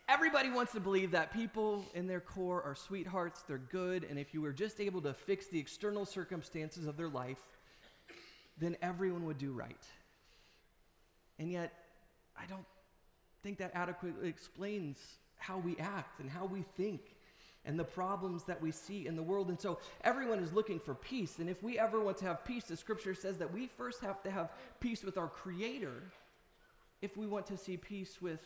everybody 0.08 0.50
wants 0.50 0.72
to 0.72 0.80
believe 0.80 1.10
that 1.10 1.32
people 1.32 1.84
in 1.94 2.06
their 2.06 2.20
core 2.20 2.62
are 2.62 2.74
sweethearts, 2.74 3.42
they're 3.42 3.58
good, 3.58 4.04
and 4.04 4.18
if 4.18 4.32
you 4.32 4.40
were 4.40 4.52
just 4.52 4.80
able 4.80 5.02
to 5.02 5.12
fix 5.12 5.46
the 5.46 5.58
external 5.58 6.06
circumstances 6.06 6.86
of 6.86 6.96
their 6.96 7.08
life, 7.08 7.42
then 8.58 8.76
everyone 8.82 9.26
would 9.26 9.38
do 9.38 9.52
right. 9.52 9.84
And 11.38 11.52
yet, 11.52 11.72
I 12.36 12.46
don't 12.46 12.64
think 13.42 13.58
that 13.58 13.70
adequately 13.74 14.28
explains 14.28 14.98
how 15.36 15.58
we 15.58 15.76
act 15.76 16.20
and 16.20 16.28
how 16.28 16.46
we 16.46 16.64
think 16.76 17.00
and 17.64 17.78
the 17.78 17.84
problems 17.84 18.44
that 18.44 18.60
we 18.60 18.70
see 18.72 19.06
in 19.06 19.14
the 19.14 19.22
world. 19.22 19.50
And 19.50 19.60
so 19.60 19.78
everyone 20.02 20.38
is 20.38 20.52
looking 20.52 20.80
for 20.80 20.94
peace. 20.94 21.38
And 21.38 21.50
if 21.50 21.62
we 21.62 21.78
ever 21.78 22.00
want 22.00 22.16
to 22.18 22.24
have 22.24 22.44
peace, 22.44 22.64
the 22.64 22.76
scripture 22.76 23.14
says 23.14 23.36
that 23.38 23.52
we 23.52 23.66
first 23.66 24.00
have 24.00 24.22
to 24.22 24.30
have 24.30 24.50
peace 24.80 25.04
with 25.04 25.18
our 25.18 25.28
Creator 25.28 26.02
if 27.02 27.16
we 27.16 27.26
want 27.26 27.46
to 27.46 27.56
see 27.56 27.76
peace 27.76 28.20
with 28.20 28.40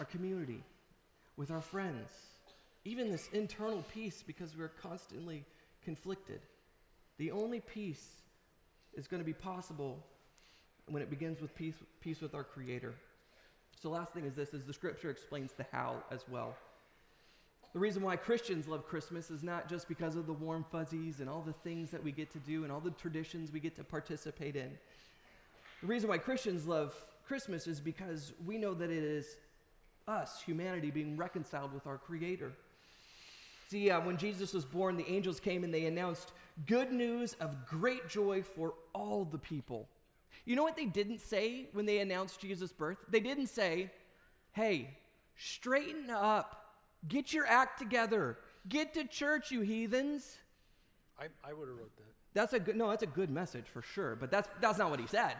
our 0.00 0.06
community, 0.06 0.64
with 1.36 1.50
our 1.50 1.60
friends, 1.60 2.08
even 2.86 3.10
this 3.10 3.28
internal 3.34 3.84
peace 3.92 4.24
because 4.26 4.56
we're 4.56 4.68
constantly 4.68 5.44
conflicted. 5.84 6.40
The 7.18 7.30
only 7.30 7.60
peace 7.60 8.08
is 8.94 9.06
going 9.06 9.20
to 9.20 9.26
be 9.26 9.34
possible 9.34 10.02
when 10.88 11.02
it 11.02 11.10
begins 11.10 11.42
with 11.42 11.54
peace, 11.54 11.74
peace 12.00 12.22
with 12.22 12.34
our 12.34 12.44
Creator. 12.44 12.94
So, 13.82 13.90
last 13.90 14.14
thing 14.14 14.24
is 14.24 14.34
this: 14.34 14.54
is 14.54 14.64
the 14.64 14.72
Scripture 14.72 15.10
explains 15.10 15.52
the 15.52 15.66
how 15.70 16.02
as 16.10 16.24
well. 16.30 16.56
The 17.74 17.78
reason 17.78 18.02
why 18.02 18.16
Christians 18.16 18.66
love 18.66 18.86
Christmas 18.86 19.30
is 19.30 19.42
not 19.42 19.68
just 19.68 19.86
because 19.86 20.16
of 20.16 20.26
the 20.26 20.32
warm 20.32 20.64
fuzzies 20.72 21.20
and 21.20 21.28
all 21.28 21.42
the 21.42 21.52
things 21.52 21.90
that 21.90 22.02
we 22.02 22.10
get 22.10 22.32
to 22.32 22.38
do 22.38 22.62
and 22.62 22.72
all 22.72 22.80
the 22.80 22.90
traditions 22.92 23.52
we 23.52 23.60
get 23.60 23.76
to 23.76 23.84
participate 23.84 24.56
in. 24.56 24.70
The 25.82 25.86
reason 25.86 26.08
why 26.08 26.16
Christians 26.16 26.66
love 26.66 26.94
Christmas 27.26 27.66
is 27.66 27.80
because 27.80 28.32
we 28.46 28.56
know 28.56 28.72
that 28.72 28.90
it 28.90 29.04
is 29.04 29.36
us, 30.10 30.42
humanity, 30.42 30.90
being 30.90 31.16
reconciled 31.16 31.72
with 31.72 31.86
our 31.86 31.98
Creator. 31.98 32.52
See, 33.70 33.90
uh, 33.90 34.00
when 34.00 34.16
Jesus 34.16 34.52
was 34.52 34.64
born, 34.64 34.96
the 34.96 35.08
angels 35.08 35.38
came 35.38 35.62
and 35.62 35.72
they 35.72 35.86
announced 35.86 36.32
good 36.66 36.92
news 36.92 37.34
of 37.40 37.66
great 37.66 38.08
joy 38.08 38.42
for 38.42 38.74
all 38.92 39.24
the 39.24 39.38
people. 39.38 39.88
You 40.44 40.56
know 40.56 40.64
what 40.64 40.76
they 40.76 40.86
didn't 40.86 41.20
say 41.20 41.68
when 41.72 41.86
they 41.86 41.98
announced 41.98 42.40
Jesus' 42.40 42.72
birth? 42.72 42.98
They 43.08 43.20
didn't 43.20 43.46
say, 43.46 43.90
hey, 44.52 44.90
straighten 45.36 46.10
up, 46.10 46.74
get 47.08 47.32
your 47.32 47.46
act 47.46 47.78
together, 47.78 48.38
get 48.68 48.92
to 48.94 49.04
church, 49.04 49.52
you 49.52 49.60
heathens. 49.60 50.38
I, 51.18 51.26
I 51.48 51.52
would 51.52 51.68
have 51.68 51.76
wrote 51.76 51.96
that. 51.96 52.04
That's 52.32 52.52
a 52.52 52.60
good 52.60 52.76
no, 52.76 52.90
that's 52.90 53.02
a 53.02 53.08
good 53.08 53.30
message 53.30 53.66
for 53.66 53.82
sure, 53.82 54.16
but 54.16 54.30
that's 54.30 54.48
that's 54.60 54.78
not 54.78 54.90
what 54.90 55.00
he 55.00 55.06
said. 55.06 55.34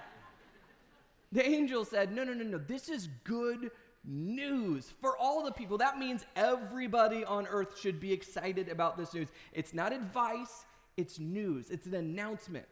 The 1.32 1.46
angel 1.46 1.84
said, 1.84 2.12
"No, 2.12 2.24
no, 2.24 2.32
no, 2.32 2.42
no. 2.42 2.58
This 2.58 2.88
is 2.88 3.08
good 3.22 3.70
news 4.04 4.92
for 5.00 5.16
all 5.16 5.44
the 5.44 5.52
people. 5.52 5.78
That 5.78 5.98
means 5.98 6.24
everybody 6.36 7.24
on 7.24 7.46
earth 7.46 7.78
should 7.78 8.00
be 8.00 8.12
excited 8.12 8.68
about 8.68 8.96
this 8.96 9.14
news. 9.14 9.28
It's 9.52 9.74
not 9.74 9.92
advice, 9.92 10.64
it's 10.96 11.18
news. 11.18 11.70
It's 11.70 11.86
an 11.86 11.94
announcement." 11.94 12.66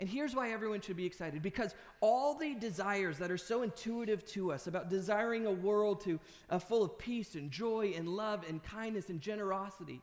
And 0.00 0.08
here's 0.08 0.34
why 0.34 0.50
everyone 0.50 0.80
should 0.80 0.96
be 0.96 1.04
excited 1.04 1.42
because 1.42 1.74
all 2.00 2.34
the 2.34 2.54
desires 2.54 3.18
that 3.18 3.30
are 3.30 3.36
so 3.36 3.62
intuitive 3.62 4.24
to 4.28 4.50
us 4.50 4.66
about 4.66 4.88
desiring 4.88 5.44
a 5.44 5.52
world 5.52 6.00
to, 6.04 6.18
uh, 6.48 6.58
full 6.58 6.82
of 6.82 6.98
peace 6.98 7.34
and 7.34 7.50
joy 7.50 7.92
and 7.94 8.08
love 8.08 8.42
and 8.48 8.62
kindness 8.62 9.10
and 9.10 9.20
generosity, 9.20 10.00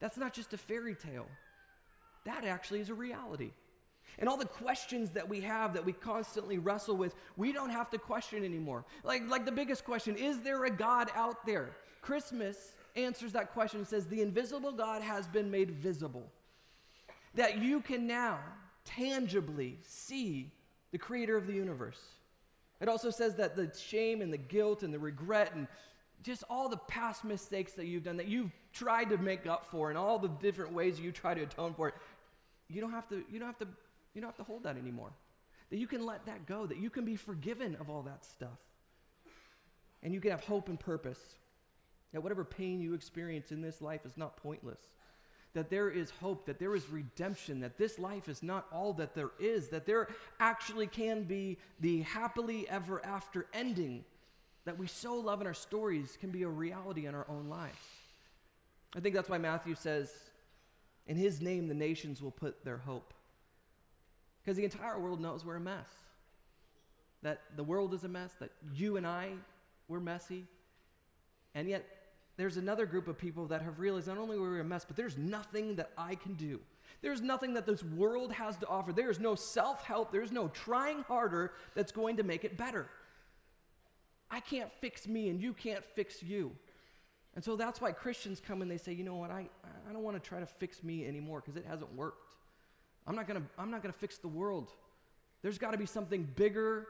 that's 0.00 0.18
not 0.18 0.34
just 0.34 0.52
a 0.52 0.58
fairy 0.58 0.94
tale. 0.94 1.26
That 2.24 2.44
actually 2.44 2.80
is 2.80 2.90
a 2.90 2.94
reality. 2.94 3.52
And 4.18 4.28
all 4.28 4.36
the 4.36 4.46
questions 4.46 5.10
that 5.10 5.28
we 5.28 5.40
have 5.42 5.74
that 5.74 5.84
we 5.84 5.92
constantly 5.92 6.58
wrestle 6.58 6.96
with, 6.96 7.14
we 7.36 7.52
don't 7.52 7.70
have 7.70 7.90
to 7.90 7.98
question 7.98 8.44
anymore. 8.44 8.84
Like, 9.04 9.28
like 9.28 9.44
the 9.44 9.52
biggest 9.52 9.84
question 9.84 10.16
is 10.16 10.40
there 10.40 10.64
a 10.64 10.70
God 10.70 11.10
out 11.14 11.46
there? 11.46 11.70
Christmas 12.00 12.74
answers 12.96 13.32
that 13.32 13.52
question 13.52 13.80
and 13.80 13.88
says, 13.88 14.06
The 14.06 14.22
invisible 14.22 14.72
God 14.72 15.02
has 15.02 15.26
been 15.26 15.50
made 15.50 15.70
visible. 15.70 16.26
That 17.34 17.58
you 17.58 17.80
can 17.80 18.06
now 18.06 18.38
tangibly 18.84 19.78
see 19.82 20.52
the 20.90 20.98
creator 20.98 21.36
of 21.36 21.46
the 21.46 21.52
universe. 21.52 22.00
It 22.80 22.88
also 22.88 23.10
says 23.10 23.36
that 23.36 23.56
the 23.56 23.72
shame 23.76 24.22
and 24.22 24.32
the 24.32 24.38
guilt 24.38 24.82
and 24.82 24.92
the 24.94 24.98
regret 24.98 25.52
and 25.54 25.66
just 26.22 26.44
all 26.50 26.68
the 26.68 26.76
past 26.76 27.24
mistakes 27.24 27.72
that 27.74 27.86
you've 27.86 28.02
done 28.02 28.16
that 28.16 28.26
you've 28.26 28.50
tried 28.72 29.10
to 29.10 29.18
make 29.18 29.46
up 29.46 29.64
for 29.64 29.88
and 29.88 29.98
all 29.98 30.18
the 30.18 30.28
different 30.28 30.72
ways 30.72 30.98
you 30.98 31.12
try 31.12 31.34
to 31.34 31.42
atone 31.42 31.74
for 31.74 31.88
it, 31.88 31.94
you 32.68 32.80
don't 32.80 32.90
have 32.90 33.08
to, 33.08 33.22
you 33.30 33.38
don't 33.38 33.48
have 33.48 33.58
to, 33.58 33.68
you 34.14 34.20
don't 34.20 34.28
have 34.28 34.36
to 34.36 34.44
hold 34.44 34.64
that 34.64 34.76
anymore. 34.76 35.12
That 35.70 35.78
you 35.78 35.86
can 35.86 36.04
let 36.04 36.26
that 36.26 36.46
go, 36.46 36.66
that 36.66 36.78
you 36.78 36.90
can 36.90 37.04
be 37.04 37.16
forgiven 37.16 37.76
of 37.80 37.90
all 37.90 38.02
that 38.02 38.24
stuff. 38.24 38.58
And 40.02 40.14
you 40.14 40.20
can 40.20 40.30
have 40.30 40.44
hope 40.44 40.68
and 40.68 40.78
purpose. 40.78 41.20
That 42.12 42.22
whatever 42.22 42.44
pain 42.44 42.80
you 42.80 42.94
experience 42.94 43.52
in 43.52 43.60
this 43.60 43.82
life 43.82 44.06
is 44.06 44.16
not 44.16 44.36
pointless. 44.36 44.80
That 45.54 45.70
there 45.70 45.90
is 45.90 46.10
hope, 46.10 46.46
that 46.46 46.58
there 46.58 46.74
is 46.74 46.88
redemption, 46.88 47.60
that 47.60 47.76
this 47.76 47.98
life 47.98 48.28
is 48.28 48.42
not 48.42 48.66
all 48.72 48.92
that 48.94 49.14
there 49.14 49.30
is, 49.38 49.68
that 49.68 49.86
there 49.86 50.08
actually 50.40 50.86
can 50.86 51.24
be 51.24 51.58
the 51.80 52.02
happily 52.02 52.68
ever 52.68 53.04
after 53.04 53.46
ending 53.52 54.04
that 54.68 54.78
we 54.78 54.86
so 54.86 55.14
love 55.14 55.40
in 55.40 55.46
our 55.46 55.54
stories 55.54 56.18
can 56.20 56.30
be 56.30 56.42
a 56.42 56.48
reality 56.48 57.06
in 57.06 57.14
our 57.14 57.24
own 57.30 57.48
lives. 57.48 57.78
I 58.94 59.00
think 59.00 59.14
that's 59.14 59.30
why 59.30 59.38
Matthew 59.38 59.74
says, 59.74 60.12
In 61.06 61.16
his 61.16 61.40
name 61.40 61.68
the 61.68 61.74
nations 61.74 62.20
will 62.20 62.30
put 62.30 62.64
their 62.66 62.76
hope. 62.76 63.14
Because 64.48 64.56
the 64.56 64.64
entire 64.64 64.98
world 64.98 65.20
knows 65.20 65.44
we're 65.44 65.56
a 65.56 65.60
mess. 65.60 65.90
That 67.20 67.42
the 67.56 67.62
world 67.62 67.92
is 67.92 68.04
a 68.04 68.08
mess, 68.08 68.32
that 68.40 68.48
you 68.72 68.96
and 68.96 69.06
I, 69.06 69.32
we're 69.88 70.00
messy. 70.00 70.46
And 71.54 71.68
yet, 71.68 71.84
there's 72.38 72.56
another 72.56 72.86
group 72.86 73.08
of 73.08 73.18
people 73.18 73.44
that 73.48 73.60
have 73.60 73.78
realized 73.78 74.06
not 74.06 74.16
only 74.16 74.38
are 74.38 74.50
we 74.50 74.58
a 74.58 74.64
mess, 74.64 74.86
but 74.86 74.96
there's 74.96 75.18
nothing 75.18 75.76
that 75.76 75.90
I 75.98 76.14
can 76.14 76.32
do. 76.32 76.60
There's 77.02 77.20
nothing 77.20 77.52
that 77.52 77.66
this 77.66 77.84
world 77.84 78.32
has 78.32 78.56
to 78.56 78.66
offer. 78.68 78.90
There's 78.90 79.20
no 79.20 79.34
self 79.34 79.84
help, 79.84 80.12
there's 80.12 80.32
no 80.32 80.48
trying 80.48 81.02
harder 81.02 81.52
that's 81.74 81.92
going 81.92 82.16
to 82.16 82.22
make 82.22 82.42
it 82.42 82.56
better. 82.56 82.86
I 84.30 84.40
can't 84.40 84.72
fix 84.80 85.06
me, 85.06 85.28
and 85.28 85.42
you 85.42 85.52
can't 85.52 85.84
fix 85.84 86.22
you. 86.22 86.52
And 87.34 87.44
so 87.44 87.54
that's 87.54 87.82
why 87.82 87.92
Christians 87.92 88.40
come 88.40 88.62
and 88.62 88.70
they 88.70 88.78
say, 88.78 88.94
you 88.94 89.04
know 89.04 89.16
what, 89.16 89.30
I, 89.30 89.46
I 89.86 89.92
don't 89.92 90.04
want 90.04 90.16
to 90.16 90.26
try 90.26 90.40
to 90.40 90.46
fix 90.46 90.82
me 90.82 91.06
anymore 91.06 91.42
because 91.44 91.60
it 91.60 91.66
hasn't 91.68 91.94
worked. 91.94 92.27
I'm 93.08 93.16
not 93.16 93.26
to 93.26 93.42
I'm 93.58 93.70
not 93.70 93.82
to 93.82 93.92
fix 93.92 94.18
the 94.18 94.28
world. 94.28 94.70
There's 95.42 95.58
got 95.58 95.70
to 95.70 95.78
be 95.78 95.86
something 95.86 96.28
bigger 96.36 96.86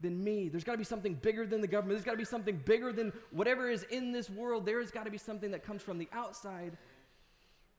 than 0.00 0.22
me. 0.22 0.48
There's 0.48 0.64
got 0.64 0.72
to 0.72 0.78
be 0.78 0.84
something 0.84 1.14
bigger 1.14 1.46
than 1.46 1.60
the 1.60 1.66
government. 1.66 1.96
There's 1.96 2.04
got 2.04 2.12
to 2.12 2.18
be 2.18 2.24
something 2.24 2.60
bigger 2.64 2.92
than 2.92 3.12
whatever 3.30 3.70
is 3.70 3.84
in 3.84 4.12
this 4.12 4.28
world. 4.28 4.66
There 4.66 4.80
has 4.80 4.90
got 4.90 5.04
to 5.04 5.10
be 5.10 5.18
something 5.18 5.52
that 5.52 5.64
comes 5.64 5.82
from 5.82 5.98
the 5.98 6.08
outside 6.12 6.76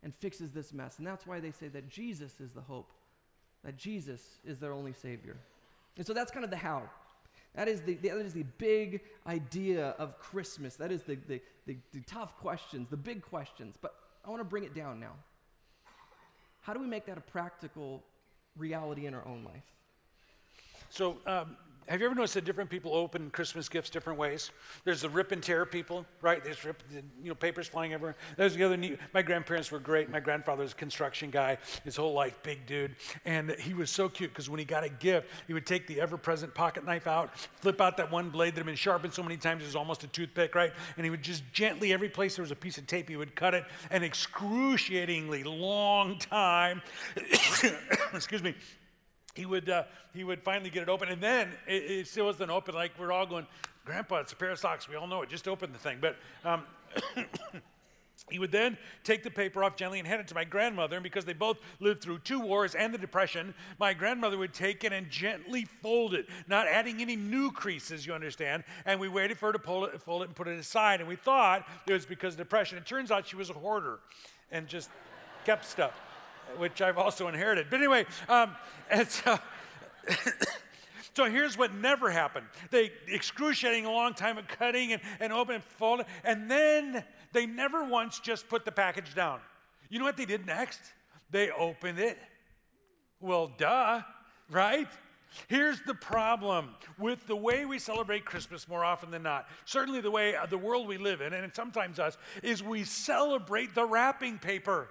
and 0.02 0.14
fixes 0.14 0.52
this 0.52 0.74
mess. 0.74 0.98
And 0.98 1.06
that's 1.06 1.28
why 1.28 1.40
they 1.40 1.52
say 1.52 1.68
that 1.68 1.90
Jesus 1.90 2.40
is 2.40 2.54
the 2.54 2.62
hope, 2.62 2.92
that 3.64 3.78
Jesus 3.78 4.22
is 4.46 4.60
their 4.60 4.72
only 4.72 4.94
Savior. 4.94 5.38
And 5.98 6.06
so 6.06 6.14
that's 6.14 6.32
kind 6.32 6.46
of 6.46 6.52
the 6.52 6.58
how. 6.58 6.84
That 7.54 7.68
is 7.68 7.82
the, 7.82 7.96
that 7.96 8.18
is 8.18 8.34
the 8.34 8.44
big 8.58 9.02
idea 9.28 9.96
of 9.98 10.20
Christmas. 10.20 10.76
That 10.76 10.92
is 10.92 11.04
the, 11.04 11.16
the, 11.28 11.42
the, 11.66 11.78
the 11.94 12.02
tough 12.02 12.38
questions, 12.38 12.90
the 12.90 12.98
big 12.98 13.22
questions. 13.22 13.76
But 13.82 13.96
I 14.26 14.30
want 14.30 14.42
to 14.42 14.46
bring 14.46 14.64
it 14.64 14.74
down 14.74 15.00
now. 15.00 15.14
How 16.66 16.74
do 16.74 16.80
we 16.80 16.88
make 16.88 17.06
that 17.06 17.18
a 17.18 17.22
practical 17.22 18.02
reality 18.58 19.06
in 19.06 19.14
our 19.14 19.24
own 19.28 19.44
life? 19.44 19.62
So, 20.90 21.18
um, 21.28 21.58
have 21.88 22.00
you 22.00 22.08
ever 22.08 22.16
noticed 22.16 22.34
that 22.34 22.46
different 22.46 22.70
people 22.70 22.96
open 22.96 23.30
Christmas 23.30 23.70
gifts 23.70 23.92
different 23.92 24.18
ways? 24.18 24.50
There's 24.86 25.02
the 25.02 25.10
rip 25.10 25.32
and 25.32 25.42
tear 25.42 25.66
people, 25.66 26.04
right? 26.22 26.44
There's 26.44 26.66
rip, 26.66 26.82
you 26.92 27.30
know, 27.30 27.36
papers 27.36 27.68
flying 27.68 27.94
everywhere. 27.94 28.16
There's 28.38 28.56
the 28.56 28.64
other 28.64 28.76
neat. 28.76 28.98
My 29.14 29.22
grandparents 29.22 29.72
were 29.72 29.80
great. 29.80 30.10
My 30.10 30.20
grandfather's 30.20 30.72
a 30.72 30.76
construction 30.76 31.30
guy, 31.30 31.60
his 31.84 31.96
whole 31.96 32.14
life, 32.14 32.42
big 32.42 32.66
dude. 32.66 32.96
And 33.24 33.52
he 33.52 33.76
was 33.76 33.92
so 33.92 34.10
cute 34.10 34.32
because 34.32 34.50
when 34.50 34.58
he 34.58 34.66
got 34.66 34.84
a 34.84 34.90
gift, 34.90 35.30
he 35.46 35.54
would 35.54 35.68
take 35.68 35.86
the 35.86 36.02
ever 36.02 36.18
present 36.18 36.56
pocket 36.56 36.86
knife 36.86 37.06
out, 37.06 37.38
flip 37.38 37.80
out 37.80 37.98
that 37.98 38.12
one 38.12 38.30
blade 38.30 38.56
that 38.56 38.60
had 38.60 38.66
been 38.66 38.76
sharpened 38.76 39.14
so 39.14 39.22
many 39.22 39.38
times 39.38 39.62
it 39.62 39.68
was 39.68 39.76
almost 39.76 40.04
a 40.04 40.08
toothpick, 40.08 40.56
right? 40.56 40.74
And 40.98 41.06
he 41.06 41.12
would 41.12 41.22
just 41.22 41.44
gently, 41.52 41.94
every 41.94 42.10
place 42.10 42.36
there 42.36 42.44
was 42.44 42.52
a 42.52 42.56
piece 42.56 42.80
of 42.80 42.88
tape, 42.88 43.10
he 43.10 43.16
would 43.16 43.36
cut 43.36 43.54
it 43.54 43.64
an 43.92 44.04
excruciatingly 44.04 45.44
long 45.44 46.18
time. 46.18 46.82
Excuse 48.14 48.42
me 48.42 48.56
he 49.36 49.46
would, 49.46 49.70
uh, 49.70 49.84
he 50.14 50.24
would 50.24 50.42
finally 50.42 50.70
get 50.70 50.84
it 50.84 50.90
open. 50.90 51.10
And 51.10 51.22
then 51.22 51.52
it, 51.68 51.84
it, 51.84 52.08
still 52.08 52.26
wasn't 52.26 52.50
open. 52.50 52.74
Like 52.74 52.92
we're 52.98 53.12
all 53.12 53.26
going, 53.26 53.46
Grandpa, 53.86 54.22
it's 54.22 54.32
a 54.32 54.36
pair 54.36 54.50
of 54.50 54.60
socks. 54.60 54.90
We 54.90 54.96
all 54.96 55.08
know 55.08 55.22
it. 55.22 55.30
Just 55.30 55.48
open 55.48 55.72
the 55.74 55.78
thing. 55.78 56.00
But 56.00 56.16
um, 56.46 56.64
he 58.30 58.40
would 58.40 58.52
then 58.52 58.78
take 59.04 59.24
the 59.24 59.30
paper 59.30 59.62
off 59.62 59.76
gently 59.76 60.00
and 60.00 60.08
hand 60.08 60.22
it 60.22 60.28
to 60.30 60.36
my 60.36 60.46
grandmother. 60.46 60.96
And 60.96 61.04
because 61.04 61.26
they 61.26 61.34
both 61.34 61.58
lived 61.82 62.02
through 62.02 62.20
two 62.20 62.40
wars 62.40 62.76
and 62.76 62.94
the 62.94 62.98
Depression, 62.98 63.54
my 63.78 63.94
grandmother 63.94 64.38
would 64.38 64.54
take 64.54 64.86
it 64.86 64.94
and 64.94 65.10
gently 65.10 65.66
fold 65.66 66.14
it, 66.14 66.28
not 66.48 66.66
adding 66.68 67.02
any 67.02 67.18
new 67.18 67.52
creases, 67.52 68.08
you 68.08 68.14
understand. 68.14 68.64
And 68.86 69.02
we 69.02 69.10
waited 69.10 69.38
for 69.38 69.48
her 69.48 69.54
to 69.54 69.60
pull 69.60 69.84
it, 69.84 70.02
fold 70.02 70.22
it 70.22 70.30
and 70.30 70.36
put 70.36 70.48
it 70.48 70.58
aside. 70.58 71.02
And 71.02 71.10
we 71.10 71.18
thought 71.18 71.68
it 71.86 71.92
was 71.94 72.06
because 72.06 72.36
of 72.36 72.38
depression. 72.38 72.78
It 72.78 72.86
turns 72.86 73.12
out 73.12 73.28
she 73.28 73.36
was 73.36 73.50
a 73.50 73.54
hoarder 73.54 74.00
and 74.50 74.66
just 74.66 74.90
kept 75.44 75.66
stuff 75.66 75.94
which 76.58 76.82
I've 76.82 76.98
also 76.98 77.28
inherited. 77.28 77.68
But 77.70 77.80
anyway, 77.80 78.06
um, 78.30 78.56
and 78.90 79.08
so. 79.08 79.40
So 81.16 81.24
here's 81.24 81.58
what 81.58 81.74
never 81.74 82.12
happened. 82.12 82.46
They 82.72 82.92
excruciating 83.08 83.86
a 83.86 83.92
long 83.92 84.14
time 84.16 84.38
of 84.38 84.50
cutting 84.50 84.92
and, 84.92 85.02
and 85.22 85.32
opening 85.32 85.56
and 85.56 85.64
folding, 85.64 86.06
and 86.26 86.52
then 86.52 87.06
they 87.32 87.46
never 87.46 87.86
once 87.86 88.20
just 88.20 88.50
put 88.50 88.66
the 88.66 88.72
package 88.72 89.16
down. 89.16 89.40
You 89.90 90.00
know 90.00 90.06
what 90.06 90.18
they 90.18 90.26
did 90.26 90.46
next? 90.46 90.82
They 91.32 91.52
opened 91.52 92.00
it. 92.00 92.18
Well, 93.22 93.50
duh, 93.58 94.02
right? 94.50 94.90
Here's 95.48 95.82
the 95.82 95.94
problem 95.94 96.76
with 96.98 97.26
the 97.28 97.36
way 97.36 97.66
we 97.66 97.80
celebrate 97.80 98.26
Christmas 98.26 98.68
more 98.68 98.84
often 98.84 99.10
than 99.10 99.24
not. 99.24 99.48
Certainly, 99.64 100.02
the 100.02 100.12
way 100.12 100.36
uh, 100.36 100.46
the 100.46 100.58
world 100.58 100.86
we 100.88 100.98
live 100.98 101.22
in, 101.22 101.34
and 101.34 101.54
sometimes 101.56 101.98
us, 101.98 102.18
is 102.44 102.62
we 102.62 102.84
celebrate 102.84 103.74
the 103.74 103.86
wrapping 103.86 104.38
paper. 104.38 104.90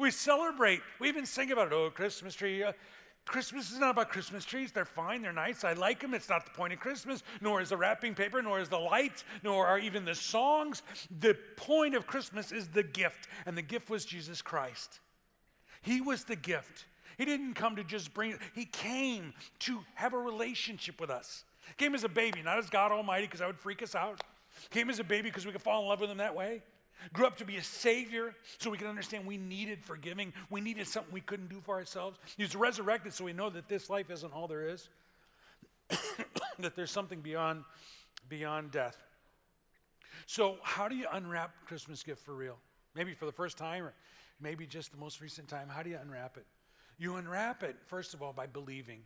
We 0.00 0.10
celebrate. 0.10 0.80
We 0.98 1.08
even 1.08 1.26
sing 1.26 1.52
about 1.52 1.66
it. 1.66 1.72
Oh, 1.74 1.90
Christmas 1.90 2.34
tree. 2.34 2.64
Uh, 2.64 2.72
Christmas 3.26 3.70
is 3.70 3.78
not 3.78 3.90
about 3.90 4.08
Christmas 4.08 4.46
trees. 4.46 4.72
They're 4.72 4.86
fine, 4.86 5.20
they're 5.20 5.30
nice. 5.30 5.62
I 5.62 5.74
like 5.74 6.00
them. 6.00 6.14
It's 6.14 6.30
not 6.30 6.46
the 6.46 6.52
point 6.52 6.72
of 6.72 6.80
Christmas, 6.80 7.22
nor 7.42 7.60
is 7.60 7.68
the 7.68 7.76
wrapping 7.76 8.14
paper, 8.14 8.40
nor 8.40 8.58
is 8.60 8.70
the 8.70 8.78
lights, 8.78 9.24
nor 9.44 9.66
are 9.66 9.78
even 9.78 10.06
the 10.06 10.14
songs. 10.14 10.82
The 11.20 11.36
point 11.56 11.94
of 11.94 12.06
Christmas 12.06 12.50
is 12.50 12.66
the 12.68 12.82
gift, 12.82 13.28
and 13.44 13.58
the 13.58 13.62
gift 13.62 13.90
was 13.90 14.06
Jesus 14.06 14.40
Christ. 14.40 15.00
He 15.82 16.00
was 16.00 16.24
the 16.24 16.34
gift. 16.34 16.86
He 17.18 17.26
didn't 17.26 17.52
come 17.52 17.76
to 17.76 17.84
just 17.84 18.14
bring 18.14 18.30
it, 18.30 18.38
He 18.54 18.64
came 18.64 19.34
to 19.60 19.80
have 19.96 20.14
a 20.14 20.18
relationship 20.18 20.98
with 20.98 21.10
us. 21.10 21.44
Came 21.76 21.94
as 21.94 22.04
a 22.04 22.08
baby, 22.08 22.40
not 22.42 22.56
as 22.56 22.70
God 22.70 22.90
Almighty, 22.90 23.26
because 23.26 23.40
that 23.40 23.48
would 23.48 23.58
freak 23.58 23.82
us 23.82 23.94
out. 23.94 24.22
Came 24.70 24.88
as 24.88 24.98
a 24.98 25.04
baby 25.04 25.28
because 25.28 25.44
we 25.44 25.52
could 25.52 25.62
fall 25.62 25.82
in 25.82 25.88
love 25.88 26.00
with 26.00 26.10
Him 26.10 26.16
that 26.16 26.34
way 26.34 26.62
grew 27.12 27.26
up 27.26 27.36
to 27.38 27.44
be 27.44 27.56
a 27.56 27.62
savior 27.62 28.34
so 28.58 28.70
we 28.70 28.78
could 28.78 28.86
understand 28.86 29.26
we 29.26 29.36
needed 29.36 29.84
forgiving. 29.84 30.32
We 30.50 30.60
needed 30.60 30.86
something 30.86 31.12
we 31.12 31.20
couldn't 31.20 31.48
do 31.48 31.60
for 31.60 31.76
ourselves. 31.76 32.18
He 32.36 32.42
was 32.42 32.54
resurrected 32.54 33.12
so 33.12 33.24
we 33.24 33.32
know 33.32 33.50
that 33.50 33.68
this 33.68 33.90
life 33.90 34.10
isn't 34.10 34.32
all 34.32 34.48
there 34.48 34.68
is, 34.68 34.88
that 36.58 36.76
there's 36.76 36.90
something 36.90 37.20
beyond, 37.20 37.64
beyond 38.28 38.70
death. 38.70 38.96
So, 40.26 40.58
how 40.62 40.88
do 40.88 40.94
you 40.94 41.06
unwrap 41.12 41.52
Christmas 41.66 42.02
gift 42.02 42.24
for 42.24 42.34
real? 42.34 42.56
Maybe 42.94 43.14
for 43.14 43.26
the 43.26 43.32
first 43.32 43.56
time 43.56 43.84
or 43.84 43.94
maybe 44.40 44.66
just 44.66 44.92
the 44.92 44.98
most 44.98 45.20
recent 45.20 45.48
time. 45.48 45.68
How 45.68 45.82
do 45.82 45.90
you 45.90 45.98
unwrap 46.00 46.36
it? 46.36 46.46
You 46.98 47.16
unwrap 47.16 47.62
it, 47.62 47.76
first 47.86 48.14
of 48.14 48.22
all, 48.22 48.32
by 48.32 48.46
believing. 48.46 49.00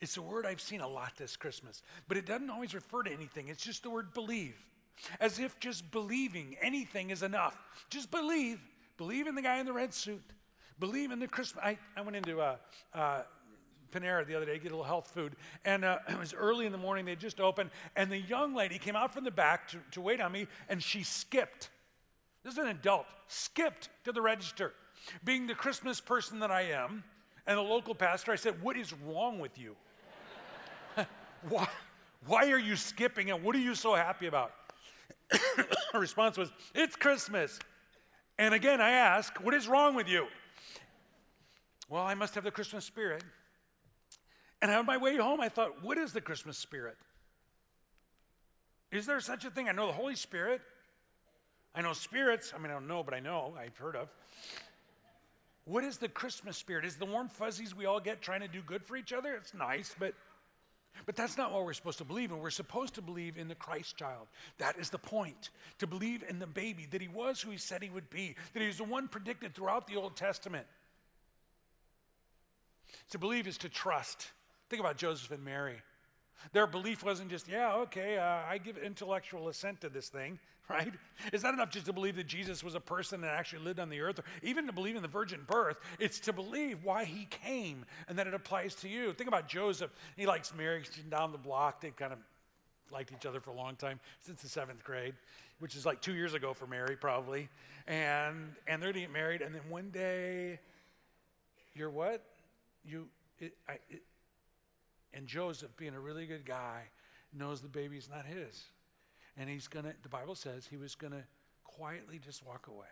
It's 0.00 0.16
a 0.16 0.22
word 0.22 0.44
I've 0.44 0.60
seen 0.60 0.80
a 0.80 0.88
lot 0.88 1.12
this 1.16 1.36
Christmas, 1.36 1.82
but 2.08 2.16
it 2.16 2.26
doesn't 2.26 2.50
always 2.50 2.74
refer 2.74 3.02
to 3.02 3.12
anything. 3.12 3.48
It's 3.48 3.62
just 3.62 3.82
the 3.82 3.90
word 3.90 4.12
believe. 4.12 4.56
As 5.20 5.38
if 5.38 5.58
just 5.60 5.90
believing 5.90 6.56
anything 6.60 7.10
is 7.10 7.22
enough. 7.22 7.56
Just 7.90 8.10
believe. 8.10 8.60
Believe 8.96 9.26
in 9.26 9.34
the 9.34 9.42
guy 9.42 9.58
in 9.58 9.66
the 9.66 9.72
red 9.72 9.92
suit. 9.92 10.22
Believe 10.78 11.10
in 11.10 11.18
the 11.18 11.28
Christmas. 11.28 11.62
I, 11.64 11.78
I 11.96 12.00
went 12.00 12.16
into 12.16 12.40
uh, 12.40 12.56
uh, 12.94 13.22
Panera 13.94 14.26
the 14.26 14.34
other 14.34 14.46
day, 14.46 14.54
to 14.54 14.58
get 14.58 14.72
a 14.72 14.74
little 14.74 14.84
health 14.84 15.10
food. 15.14 15.36
And 15.64 15.84
uh, 15.84 15.98
it 16.08 16.18
was 16.18 16.34
early 16.34 16.66
in 16.66 16.72
the 16.72 16.78
morning, 16.78 17.04
they 17.04 17.16
just 17.16 17.40
opened. 17.40 17.70
And 17.96 18.10
the 18.10 18.18
young 18.18 18.54
lady 18.54 18.78
came 18.78 18.96
out 18.96 19.12
from 19.12 19.24
the 19.24 19.30
back 19.30 19.68
to, 19.68 19.78
to 19.92 20.00
wait 20.00 20.20
on 20.20 20.32
me, 20.32 20.46
and 20.68 20.82
she 20.82 21.02
skipped. 21.02 21.70
This 22.42 22.54
is 22.54 22.58
an 22.58 22.68
adult, 22.68 23.06
skipped 23.28 23.88
to 24.04 24.12
the 24.12 24.20
register. 24.20 24.72
Being 25.24 25.46
the 25.46 25.54
Christmas 25.54 26.00
person 26.00 26.38
that 26.40 26.50
I 26.50 26.62
am, 26.62 27.04
and 27.46 27.58
a 27.58 27.62
local 27.62 27.94
pastor, 27.94 28.32
I 28.32 28.36
said, 28.36 28.60
What 28.62 28.76
is 28.76 28.92
wrong 29.06 29.38
with 29.38 29.58
you? 29.58 29.76
why, 31.48 31.68
why 32.26 32.50
are 32.50 32.58
you 32.58 32.76
skipping, 32.76 33.30
and 33.30 33.42
what 33.42 33.54
are 33.54 33.60
you 33.60 33.74
so 33.74 33.94
happy 33.94 34.26
about? 34.26 34.52
Her 35.30 35.68
response 36.00 36.36
was, 36.36 36.50
It's 36.74 36.96
Christmas. 36.96 37.58
And 38.38 38.54
again, 38.54 38.80
I 38.80 38.90
ask, 38.90 39.36
What 39.42 39.54
is 39.54 39.68
wrong 39.68 39.94
with 39.94 40.08
you? 40.08 40.26
Well, 41.88 42.02
I 42.02 42.14
must 42.14 42.34
have 42.34 42.44
the 42.44 42.50
Christmas 42.50 42.84
spirit. 42.84 43.22
And 44.62 44.70
on 44.70 44.86
my 44.86 44.96
way 44.96 45.16
home, 45.16 45.40
I 45.40 45.48
thought, 45.48 45.82
What 45.82 45.98
is 45.98 46.12
the 46.12 46.20
Christmas 46.20 46.58
spirit? 46.58 46.96
Is 48.90 49.06
there 49.06 49.20
such 49.20 49.44
a 49.44 49.50
thing? 49.50 49.68
I 49.68 49.72
know 49.72 49.86
the 49.86 49.92
Holy 49.92 50.14
Spirit. 50.14 50.60
I 51.74 51.82
know 51.82 51.92
spirits. 51.92 52.52
I 52.54 52.58
mean, 52.58 52.70
I 52.70 52.74
don't 52.74 52.86
know, 52.86 53.02
but 53.02 53.12
I 53.12 53.20
know, 53.20 53.54
I've 53.58 53.76
heard 53.76 53.96
of. 53.96 54.08
What 55.64 55.82
is 55.82 55.96
the 55.96 56.08
Christmas 56.08 56.56
spirit? 56.56 56.84
Is 56.84 56.96
the 56.96 57.06
warm 57.06 57.28
fuzzies 57.28 57.74
we 57.74 57.86
all 57.86 57.98
get 57.98 58.22
trying 58.22 58.40
to 58.42 58.48
do 58.48 58.60
good 58.62 58.84
for 58.84 58.96
each 58.96 59.12
other? 59.12 59.34
It's 59.34 59.54
nice, 59.54 59.94
but 59.98 60.14
but 61.06 61.16
that's 61.16 61.36
not 61.36 61.52
what 61.52 61.64
we're 61.64 61.72
supposed 61.72 61.98
to 61.98 62.04
believe 62.04 62.30
in. 62.30 62.38
We're 62.38 62.50
supposed 62.50 62.94
to 62.94 63.02
believe 63.02 63.36
in 63.36 63.48
the 63.48 63.54
Christ 63.54 63.96
child. 63.96 64.26
That 64.58 64.78
is 64.78 64.90
the 64.90 64.98
point. 64.98 65.50
To 65.78 65.86
believe 65.86 66.24
in 66.28 66.38
the 66.38 66.46
baby, 66.46 66.86
that 66.90 67.00
he 67.00 67.08
was 67.08 67.40
who 67.40 67.50
he 67.50 67.58
said 67.58 67.82
he 67.82 67.90
would 67.90 68.10
be, 68.10 68.36
that 68.52 68.60
he 68.60 68.66
was 68.66 68.78
the 68.78 68.84
one 68.84 69.08
predicted 69.08 69.54
throughout 69.54 69.86
the 69.86 69.96
Old 69.96 70.16
Testament. 70.16 70.66
To 73.10 73.18
believe 73.18 73.46
is 73.46 73.58
to 73.58 73.68
trust. 73.68 74.30
Think 74.70 74.80
about 74.80 74.96
Joseph 74.96 75.30
and 75.30 75.44
Mary. 75.44 75.76
Their 76.52 76.66
belief 76.66 77.02
wasn't 77.04 77.30
just, 77.30 77.48
yeah, 77.48 77.74
okay, 77.74 78.18
uh, 78.18 78.48
I 78.48 78.58
give 78.58 78.76
intellectual 78.78 79.48
assent 79.48 79.80
to 79.80 79.88
this 79.88 80.08
thing, 80.08 80.38
right? 80.68 80.92
It's 81.32 81.42
not 81.42 81.54
enough 81.54 81.70
just 81.70 81.86
to 81.86 81.92
believe 81.92 82.16
that 82.16 82.26
Jesus 82.26 82.62
was 82.62 82.74
a 82.74 82.80
person 82.80 83.22
and 83.22 83.30
actually 83.30 83.62
lived 83.64 83.80
on 83.80 83.88
the 83.88 84.00
earth, 84.00 84.18
or 84.18 84.24
even 84.42 84.66
to 84.66 84.72
believe 84.72 84.96
in 84.96 85.02
the 85.02 85.08
virgin 85.08 85.40
birth. 85.46 85.78
It's 85.98 86.20
to 86.20 86.32
believe 86.32 86.84
why 86.84 87.04
he 87.04 87.26
came 87.26 87.84
and 88.08 88.18
that 88.18 88.26
it 88.26 88.34
applies 88.34 88.74
to 88.76 88.88
you. 88.88 89.12
Think 89.12 89.28
about 89.28 89.48
Joseph. 89.48 89.90
He 90.16 90.26
likes 90.26 90.54
Mary, 90.54 90.82
she's 90.90 91.04
down 91.04 91.32
the 91.32 91.38
block. 91.38 91.80
They've 91.80 91.96
kind 91.96 92.12
of 92.12 92.18
liked 92.90 93.12
each 93.12 93.26
other 93.26 93.40
for 93.40 93.50
a 93.50 93.54
long 93.54 93.76
time, 93.76 93.98
since 94.20 94.42
the 94.42 94.48
seventh 94.48 94.84
grade, 94.84 95.14
which 95.58 95.74
is 95.74 95.84
like 95.84 96.00
two 96.00 96.14
years 96.14 96.34
ago 96.34 96.54
for 96.54 96.66
Mary, 96.66 96.96
probably. 96.96 97.48
And, 97.86 98.54
and 98.66 98.82
they're 98.82 98.92
getting 98.92 99.12
married, 99.12 99.42
and 99.42 99.54
then 99.54 99.62
one 99.68 99.90
day, 99.90 100.60
you're 101.74 101.90
what? 101.90 102.22
You, 102.86 103.08
it, 103.40 103.52
I, 103.68 103.72
it, 103.90 104.02
and 105.14 105.26
Joseph, 105.26 105.76
being 105.76 105.94
a 105.94 106.00
really 106.00 106.26
good 106.26 106.44
guy, 106.44 106.82
knows 107.32 107.60
the 107.60 107.68
baby's 107.68 108.08
not 108.08 108.26
his. 108.26 108.64
And 109.36 109.48
he's 109.48 109.68
going 109.68 109.84
to, 109.84 109.94
the 110.02 110.08
Bible 110.08 110.34
says, 110.34 110.66
he 110.66 110.76
was 110.76 110.94
going 110.94 111.12
to 111.12 111.24
quietly 111.64 112.20
just 112.24 112.44
walk 112.44 112.68
away. 112.68 112.86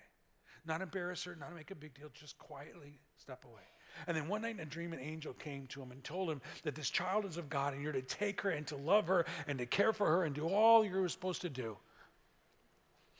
Not 0.64 0.80
embarrass 0.80 1.24
her, 1.24 1.37
not 1.38 1.54
make 1.54 1.70
a 1.70 1.74
big 1.74 1.94
deal, 1.94 2.08
just 2.14 2.38
quietly 2.38 2.98
step 3.16 3.44
away. 3.44 3.62
And 4.06 4.16
then 4.16 4.28
one 4.28 4.42
night 4.42 4.54
in 4.54 4.61
a 4.61 4.64
dream, 4.64 4.92
an 4.92 5.00
angel 5.00 5.35
came 5.35 5.66
to 5.68 5.82
him 5.82 5.92
and 5.92 6.02
told 6.02 6.30
him 6.30 6.40
that 6.62 6.74
this 6.74 6.88
child 6.88 7.24
is 7.24 7.37
of 7.37 7.50
God 7.50 7.74
and 7.74 7.82
you're 7.82 7.92
to 7.92 8.02
take 8.02 8.40
her 8.40 8.50
and 8.50 8.66
to 8.68 8.76
love 8.76 9.06
her 9.08 9.26
and 9.46 9.58
to 9.58 9.66
care 9.66 9.92
for 9.92 10.06
her 10.06 10.24
and 10.24 10.35
do 10.35 10.48
all 10.48 10.85
you're 10.85 11.08
supposed 11.08 11.42
to 11.42 11.50
do. 11.50 11.76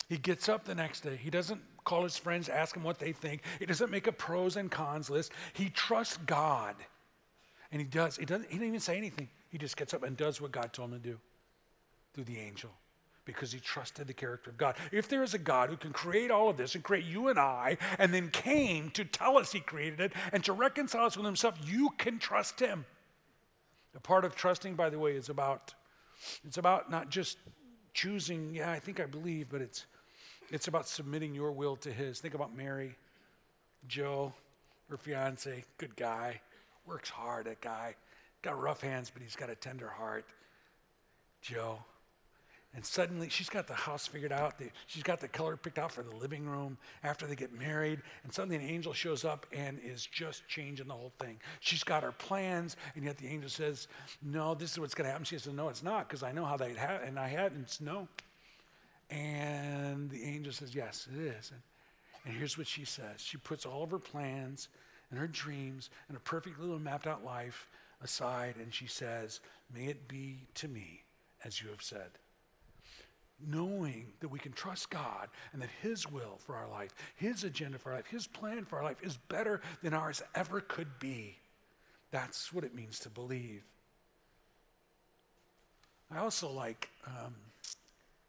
He 0.09 0.19
gets 0.19 0.49
up 0.49 0.65
the 0.65 0.75
next 0.75 1.01
day. 1.01 1.17
He 1.17 1.31
doesn't 1.31 1.61
call 1.85 2.03
his 2.03 2.17
friends, 2.17 2.49
ask 2.49 2.75
them 2.75 2.85
what 2.85 2.99
they 2.99 3.13
think. 3.13 3.43
He 3.59 3.67
doesn't 3.67 3.91
make 3.91 4.07
a 4.07 4.13
pros 4.13 4.57
and 4.57 4.71
cons 4.71 5.11
list. 5.11 5.33
He 5.53 5.69
trusts 5.69 6.19
God. 6.27 6.77
And 7.73 7.81
he 7.81 7.87
does. 7.87 8.17
He 8.17 8.25
doesn't, 8.25 8.51
he 8.51 8.57
doesn't 8.57 8.69
even 8.69 8.81
say 8.81 8.97
anything. 8.97 9.29
He 9.49 9.59
just 9.59 9.77
gets 9.77 9.95
up 9.95 10.03
and 10.03 10.17
does 10.17 10.41
what 10.41 10.53
God 10.53 10.73
told 10.73 10.93
him 10.93 11.01
to 11.01 11.09
do 11.09 11.19
through 12.15 12.25
the 12.25 12.39
angel 12.39 12.71
because 13.25 13.53
he 13.53 13.61
trusted 13.61 14.07
the 14.07 14.13
character 14.13 14.51
of 14.51 14.59
God. 14.59 14.77
If 14.91 15.09
there 15.09 15.23
is 15.23 15.35
a 15.35 15.39
God 15.39 15.71
who 15.71 15.77
can 15.77 15.93
create 15.93 16.31
all 16.31 16.49
of 16.49 16.57
this 16.57 16.75
and 16.75 16.83
create 16.83 17.05
you 17.05 17.29
and 17.29 17.39
I, 17.39 17.79
and 17.99 18.13
then 18.13 18.31
came 18.31 18.91
to 18.91 19.05
tell 19.05 19.39
us 19.39 19.53
he 19.53 19.61
created 19.61 20.01
it 20.01 20.13
and 20.33 20.43
to 20.45 20.53
reconcile 20.53 21.07
us 21.07 21.17
with 21.17 21.27
himself, 21.27 21.57
you 21.65 21.91
can 21.99 22.19
trust 22.19 22.59
him. 22.59 22.85
A 23.95 24.01
part 24.01 24.25
of 24.25 24.35
trusting, 24.35 24.75
by 24.75 24.91
the 24.91 24.99
way, 24.99 25.13
is 25.13 25.29
about 25.29 25.75
it's 26.45 26.59
about 26.59 26.91
not 26.91 27.11
just 27.11 27.39
choosing, 27.95 28.55
yeah, 28.55 28.71
I 28.71 28.79
think 28.79 29.01
I 29.01 29.07
believe, 29.07 29.49
but 29.51 29.61
it's 29.61 29.87
it's 30.51 30.69
about 30.69 30.89
submitting 30.89 31.35
your 31.35 31.53
will 31.53 31.77
to 31.77 31.93
his. 31.93 32.21
Think 32.21 32.35
about 32.35 32.57
Mary, 32.57 32.97
Joe, 33.89 34.33
her 34.89 34.97
fiance, 34.97 35.65
good 35.79 35.95
guy, 35.97 36.41
works 36.87 37.11
hard, 37.11 37.47
that 37.47 37.61
guy. 37.61 37.95
Got 38.43 38.61
rough 38.61 38.81
hands, 38.81 39.11
but 39.11 39.23
he's 39.23 39.37
got 39.37 39.51
a 39.51 39.55
tender 39.55 39.89
heart. 39.89 40.25
Joe, 41.41 41.79
and 42.75 42.85
suddenly 42.85 43.29
she's 43.29 43.51
got 43.51 43.67
the 43.67 43.75
house 43.75 44.07
figured 44.07 44.33
out. 44.33 44.55
She's 44.87 45.03
got 45.03 45.21
the 45.21 45.29
color 45.29 45.57
picked 45.59 45.79
out 45.79 45.93
for 45.93 46.03
the 46.03 46.17
living 46.17 46.47
room 46.47 46.79
after 47.05 47.27
they 47.27 47.35
get 47.35 47.53
married. 47.53 48.01
And 48.25 48.33
suddenly 48.33 48.57
an 48.57 48.63
angel 48.63 48.95
shows 48.95 49.27
up 49.27 49.47
and 49.53 49.79
is 49.85 50.07
just 50.07 50.49
changing 50.49 50.87
the 50.87 50.95
whole 50.95 51.13
thing. 51.21 51.39
She's 51.61 51.85
got 51.85 52.03
her 52.03 52.13
plans, 52.13 52.77
and 52.95 53.05
yet 53.05 53.19
the 53.19 53.29
angel 53.29 53.51
says, 53.51 53.89
No, 54.23 54.55
this 54.55 54.73
is 54.73 54.79
what's 54.79 54.95
going 54.95 55.05
to 55.05 55.11
happen. 55.11 55.25
She 55.25 55.39
says, 55.39 55.53
No, 55.53 55.69
it's 55.69 55.83
not, 55.83 56.09
because 56.09 56.23
I 56.23 56.33
know 56.33 56.47
how 56.47 56.57
they 56.57 56.73
have, 56.75 57.03
and 57.03 57.19
I 57.19 57.29
had, 57.29 57.53
and 57.53 57.63
it's 57.63 57.81
no. 57.81 58.09
And 59.11 60.09
the 60.09 60.23
angel 60.25 60.53
says, 60.53 60.75
Yes, 60.75 61.07
it 61.13 61.21
is. 61.21 61.51
And, 61.51 61.61
and 62.25 62.35
here's 62.35 62.57
what 62.57 62.67
she 62.67 62.87
says 62.87 63.21
She 63.21 63.37
puts 63.37 63.67
all 63.67 63.83
of 63.83 63.91
her 63.91 63.99
plans 63.99 64.69
and 65.13 65.21
her 65.21 65.29
dreams 65.29 65.91
and 66.09 66.17
a 66.17 66.21
perfect 66.21 66.59
little 66.59 66.81
mapped 66.81 67.07
out 67.07 67.25
life 67.25 67.69
aside, 68.03 68.57
and 68.59 68.75
she 68.75 68.89
says, 68.89 69.39
May 69.73 69.85
it 69.85 70.09
be 70.09 70.41
to 70.55 70.67
me 70.67 71.05
as 71.45 71.63
you 71.63 71.69
have 71.69 71.83
said 71.83 72.11
knowing 73.47 74.07
that 74.21 74.29
we 74.29 74.39
can 74.39 74.53
trust 74.53 74.91
God 74.91 75.29
and 75.53 75.63
that 75.63 75.71
His 75.81 76.11
will 76.11 76.39
for 76.39 76.55
our 76.57 76.69
life, 76.69 76.95
His 77.17 77.45
agenda 77.45 77.79
for 77.79 77.91
our 77.91 77.97
life, 77.97 78.07
His 78.07 78.27
plan 78.27 78.65
for 78.65 78.79
our 78.79 78.85
life 78.85 79.03
is 79.03 79.17
better 79.29 79.61
than 79.83 79.95
ours 79.95 80.23
ever 80.35 80.61
could 80.61 80.99
be. 80.99 81.37
That's 82.11 82.53
what 82.53 82.65
it 82.65 82.75
means 82.75 82.99
to 83.01 83.09
believe. 83.09 83.63
I 86.11 86.19
also 86.19 86.51
like 86.51 86.91
um, 87.07 87.35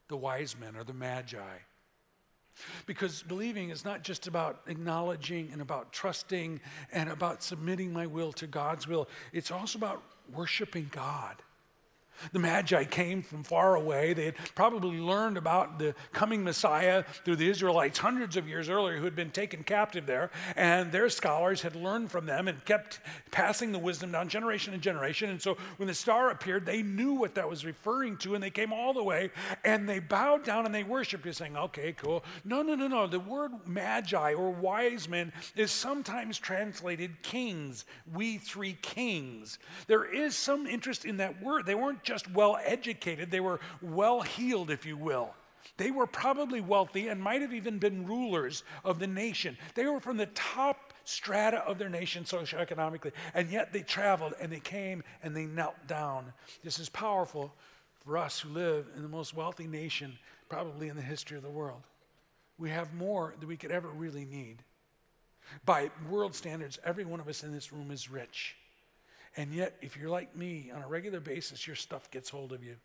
the 0.08 0.17
wise 0.17 0.56
men 0.60 0.76
or 0.76 0.84
the 0.84 0.93
magi. 0.93 1.58
Because 2.85 3.23
believing 3.23 3.69
is 3.69 3.83
not 3.83 4.03
just 4.03 4.27
about 4.27 4.61
acknowledging 4.67 5.49
and 5.51 5.61
about 5.61 5.91
trusting 5.91 6.59
and 6.91 7.09
about 7.09 7.43
submitting 7.43 7.91
my 7.91 8.05
will 8.05 8.31
to 8.33 8.47
God's 8.47 8.87
will, 8.87 9.07
it's 9.31 9.51
also 9.51 9.77
about 9.77 10.03
worshiping 10.31 10.89
God. 10.91 11.37
The 12.32 12.39
Magi 12.39 12.84
came 12.86 13.21
from 13.21 13.43
far 13.43 13.76
away. 13.76 14.13
They 14.13 14.26
had 14.26 14.36
probably 14.56 14.99
learned 14.99 15.38
about 15.38 15.80
the 15.80 15.95
coming 16.12 16.43
Messiah 16.43 17.04
through 17.26 17.38
the 17.38 17.49
Israelites 17.49 17.99
hundreds 17.99 18.38
of 18.38 18.47
years 18.47 18.69
earlier 18.69 18.97
who 18.97 19.06
had 19.06 19.15
been 19.15 19.32
taken 19.32 19.63
captive 19.63 20.06
there. 20.06 20.32
And 20.56 20.91
their 20.91 21.10
scholars 21.10 21.62
had 21.62 21.76
learned 21.76 22.12
from 22.12 22.26
them 22.26 22.47
and 22.47 22.63
kept 22.65 22.99
passing 23.32 23.71
the 23.71 23.80
wisdom 23.80 24.12
down 24.12 24.30
generation 24.30 24.73
and 24.73 24.82
generation. 24.82 25.30
And 25.30 25.41
so 25.41 25.58
when 25.78 25.88
the 25.88 25.93
star 25.93 26.30
appeared, 26.30 26.65
they 26.65 26.82
knew 26.82 27.13
what 27.13 27.36
that 27.36 27.49
was 27.49 27.65
referring 27.65 28.17
to. 28.17 28.36
And 28.36 28.43
they 28.43 28.49
came 28.49 28.71
all 28.71 28.93
the 28.93 29.04
way 29.04 29.32
and 29.63 29.88
they 29.88 29.99
bowed 29.99 30.43
down 30.43 30.65
and 30.65 30.73
they 30.73 30.84
worshiped 30.84 31.26
you, 31.26 31.34
saying, 31.34 31.58
okay, 31.58 31.93
cool. 31.93 32.23
No, 32.45 32.62
no, 32.62 32.76
no, 32.76 32.88
no. 32.88 33.08
The 33.08 33.19
word 33.19 33.52
magi 33.65 34.34
or 34.34 34.49
wise 34.49 35.10
men 35.10 35.34
is 35.56 35.71
sometimes 35.71 36.38
translated 36.38 37.21
kings. 37.21 37.86
We 38.13 38.38
three 38.38 38.78
kings. 38.82 39.60
There 39.88 40.06
is 40.06 40.36
some 40.36 40.67
interest 40.67 41.06
in 41.06 41.17
that 41.17 41.41
word. 41.41 41.65
They 41.65 41.76
weren't 41.76 42.02
just 42.03 42.29
well 42.31 42.57
educated, 42.63 43.31
they 43.31 43.39
were 43.39 43.59
well 43.81 44.21
heeled, 44.21 44.69
if 44.69 44.85
you 44.85 44.97
will. 44.97 45.33
They 45.77 45.91
were 45.91 46.07
probably 46.07 46.61
wealthy 46.61 47.07
and 47.07 47.21
might 47.21 47.41
have 47.41 47.53
even 47.53 47.79
been 47.79 48.05
rulers 48.05 48.63
of 48.83 48.99
the 48.99 49.07
nation. 49.07 49.57
They 49.75 49.85
were 49.85 49.99
from 49.99 50.17
the 50.17 50.27
top 50.27 50.93
strata 51.05 51.57
of 51.65 51.77
their 51.77 51.89
nation 51.89 52.23
socioeconomically, 52.23 53.11
and 53.33 53.49
yet 53.49 53.73
they 53.73 53.81
traveled 53.81 54.33
and 54.39 54.51
they 54.51 54.59
came 54.59 55.03
and 55.23 55.35
they 55.35 55.45
knelt 55.45 55.75
down. 55.87 56.31
This 56.63 56.79
is 56.79 56.89
powerful 56.89 57.53
for 58.05 58.17
us 58.17 58.39
who 58.39 58.49
live 58.49 58.87
in 58.95 59.01
the 59.01 59.09
most 59.09 59.33
wealthy 59.33 59.67
nation 59.67 60.17
probably 60.49 60.89
in 60.89 60.95
the 60.95 61.01
history 61.01 61.37
of 61.37 61.43
the 61.43 61.49
world. 61.49 61.81
We 62.57 62.69
have 62.69 62.93
more 62.93 63.33
than 63.39 63.47
we 63.47 63.57
could 63.57 63.71
ever 63.71 63.87
really 63.87 64.25
need. 64.25 64.57
By 65.65 65.89
world 66.09 66.35
standards, 66.35 66.79
every 66.85 67.05
one 67.05 67.19
of 67.19 67.27
us 67.27 67.43
in 67.43 67.51
this 67.51 67.73
room 67.73 67.91
is 67.91 68.09
rich. 68.09 68.55
And 69.36 69.54
yet, 69.54 69.76
if 69.82 69.98
you're 69.98 70.10
like 70.10 70.36
me, 70.36 70.72
on 70.74 70.84
a 70.84 70.88
regular 70.88 71.19
basis, 71.19 71.65
your 71.65 71.76
stuff 71.76 72.10
gets 72.12 72.30
hold 72.30 72.54
of 72.54 72.63
you. 72.63 72.76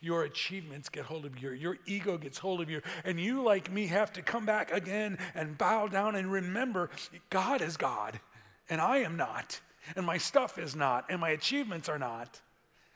Your 0.00 0.22
achievements 0.22 0.88
get 0.88 1.04
hold 1.04 1.24
of 1.24 1.40
you. 1.40 1.50
Your 1.50 1.78
ego 1.86 2.16
gets 2.16 2.38
hold 2.38 2.60
of 2.60 2.70
you. 2.70 2.80
And 3.04 3.18
you, 3.20 3.42
like 3.42 3.70
me, 3.70 3.86
have 3.88 4.12
to 4.14 4.22
come 4.22 4.46
back 4.46 4.72
again 4.72 5.18
and 5.34 5.58
bow 5.58 5.88
down 5.88 6.14
and 6.14 6.30
remember 6.30 6.90
God 7.30 7.60
is 7.60 7.76
God, 7.76 8.18
and 8.68 8.80
I 8.80 8.98
am 8.98 9.16
not. 9.16 9.60
And 9.96 10.06
my 10.06 10.18
stuff 10.18 10.58
is 10.58 10.74
not, 10.74 11.06
and 11.10 11.20
my 11.20 11.30
achievements 11.30 11.88
are 11.88 11.98
not. 11.98 12.40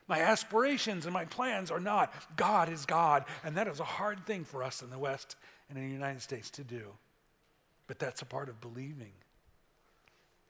My 0.08 0.20
aspirations 0.20 1.04
and 1.04 1.12
my 1.12 1.26
plans 1.26 1.70
are 1.70 1.80
not. 1.80 2.12
God 2.36 2.70
is 2.70 2.86
God. 2.86 3.26
And 3.44 3.56
that 3.58 3.68
is 3.68 3.78
a 3.78 3.84
hard 3.84 4.24
thing 4.24 4.44
for 4.44 4.62
us 4.62 4.80
in 4.80 4.88
the 4.88 4.98
West 4.98 5.36
and 5.68 5.76
in 5.78 5.84
the 5.84 5.92
United 5.92 6.22
States 6.22 6.48
to 6.52 6.64
do. 6.64 6.82
But 7.86 7.98
that's 7.98 8.22
a 8.22 8.26
part 8.26 8.48
of 8.48 8.58
believing. 8.60 9.12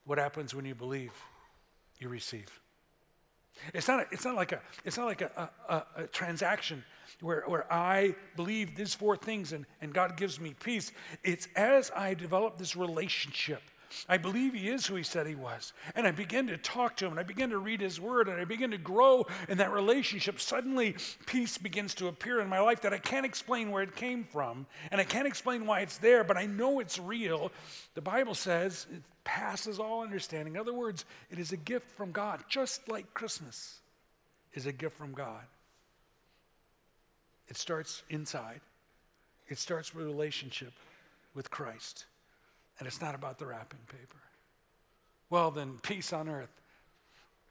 What 0.05 0.19
happens 0.19 0.55
when 0.55 0.65
you 0.65 0.77
believe? 0.77 1.13
You 2.01 2.09
receive. 2.09 2.61
It's 3.75 3.89
not, 3.89 4.01
a, 4.01 4.07
it's 4.13 4.25
not 4.25 4.37
like, 4.37 4.53
a, 4.53 4.61
it's 4.85 4.97
not 4.97 5.07
like 5.07 5.21
a, 5.21 5.51
a, 5.69 6.03
a, 6.03 6.07
transaction 6.07 6.85
where, 7.21 7.43
where 7.47 7.71
I 7.73 8.15
believe 8.37 8.77
these 8.77 8.95
four 8.95 9.17
things 9.17 9.53
and, 9.53 9.67
and 9.81 9.93
God 9.93 10.17
gives 10.17 10.39
me 10.39 10.55
peace. 10.63 10.93
It's 11.25 11.49
as 11.57 11.91
I 11.95 12.15
develop 12.15 12.57
this 12.57 12.77
relationship. 12.77 13.63
I 14.09 14.18
believe 14.18 14.55
He 14.55 14.68
is 14.68 14.87
who 14.87 14.94
He 14.94 15.03
said 15.03 15.27
He 15.27 15.35
was. 15.35 15.72
And 15.94 16.07
I 16.07 16.11
begin 16.11 16.46
to 16.48 16.57
talk 16.57 16.96
to 16.96 17.07
Him 17.07 17.12
and 17.12 17.20
I 17.20 17.24
begin 17.24 17.51
to 17.51 17.59
read 17.59 17.81
His 17.81 18.01
Word 18.01 18.29
and 18.29 18.40
I 18.40 18.44
begin 18.44 18.70
to 18.70 18.79
grow 18.79 19.27
in 19.48 19.59
that 19.59 19.72
relationship. 19.72 20.40
Suddenly, 20.40 20.96
peace 21.27 21.59
begins 21.59 21.94
to 21.94 22.09
appear 22.09 22.40
in 22.40 22.48
my 22.48 22.61
life 22.61 22.81
that 22.83 22.92
I 22.92 22.98
can't 22.98 23.27
explain 23.27 23.70
where 23.70 23.83
it 23.83 23.96
came 23.96 24.24
from 24.24 24.66
and 24.90 25.01
I 25.01 25.05
can't 25.05 25.27
explain 25.27 25.66
why 25.66 25.81
it's 25.81 25.98
there, 25.98 26.24
but 26.24 26.37
I 26.37 26.46
know 26.46 26.81
it's 26.81 26.98
real. 26.98 27.53
The 27.94 28.03
Bible 28.03 28.35
says 28.35 28.87
it 28.92 29.03
passes 29.24 29.79
all 29.79 30.03
understanding. 30.03 30.55
In 30.55 30.61
other 30.61 30.74
words, 30.74 31.05
it 31.31 31.38
is 31.38 31.53
a 31.53 31.57
gift 31.57 31.90
from 31.90 32.12
God, 32.12 32.42
just 32.48 32.88
like 32.88 33.12
Christmas 33.14 33.81
is 34.55 34.66
a 34.66 34.72
gift 34.72 34.96
from 34.96 35.12
God. 35.12 35.44
It 37.48 37.57
starts 37.57 38.03
inside, 38.11 38.61
it 39.48 39.59
starts 39.59 39.94
with 39.94 40.05
a 40.05 40.09
relationship 40.09 40.72
with 41.35 41.51
Christ. 41.51 42.07
And 42.79 42.87
it's 42.87 43.01
not 43.01 43.14
about 43.14 43.38
the 43.38 43.47
wrapping 43.47 43.81
paper. 43.88 44.19
Well, 45.31 45.51
then, 45.51 45.79
peace 45.83 46.12
on 46.12 46.29
earth. 46.29 46.51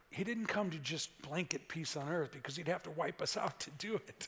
He 0.09 0.23
didn't 0.23 0.47
come 0.47 0.69
to 0.71 0.79
just 0.79 1.21
blanket 1.21 1.67
peace 1.67 1.97
on 1.97 2.09
earth 2.09 2.31
because 2.31 2.55
he'd 2.55 2.67
have 2.67 2.83
to 2.83 2.91
wipe 2.91 3.21
us 3.21 3.37
out 3.37 3.59
to 3.61 3.69
do 3.71 3.95
it. 3.95 4.27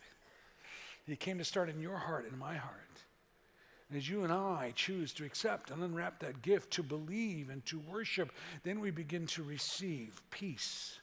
He 1.06 1.16
came 1.16 1.38
to 1.40 1.46
start 1.46 1.70
in 1.70 1.80
your 1.80 1.98
heart 1.98 2.26
and 2.30 2.38
my 2.38 2.56
heart. 2.56 2.76
And 3.90 3.98
as 3.98 4.08
you 4.08 4.24
and 4.24 4.32
I 4.32 4.72
choose 4.76 5.14
to 5.14 5.26
accept 5.26 5.72
and 5.72 5.82
unwrap 5.82 6.20
that 6.20 6.44
gift, 6.44 6.72
to 6.74 6.84
believe 6.84 7.50
and 7.50 7.66
to 7.66 7.80
worship, 7.80 8.32
then 8.64 8.80
we 8.80 8.92
begin 8.92 9.26
to 9.28 9.42
receive 9.42 10.22
peace. 10.30 11.00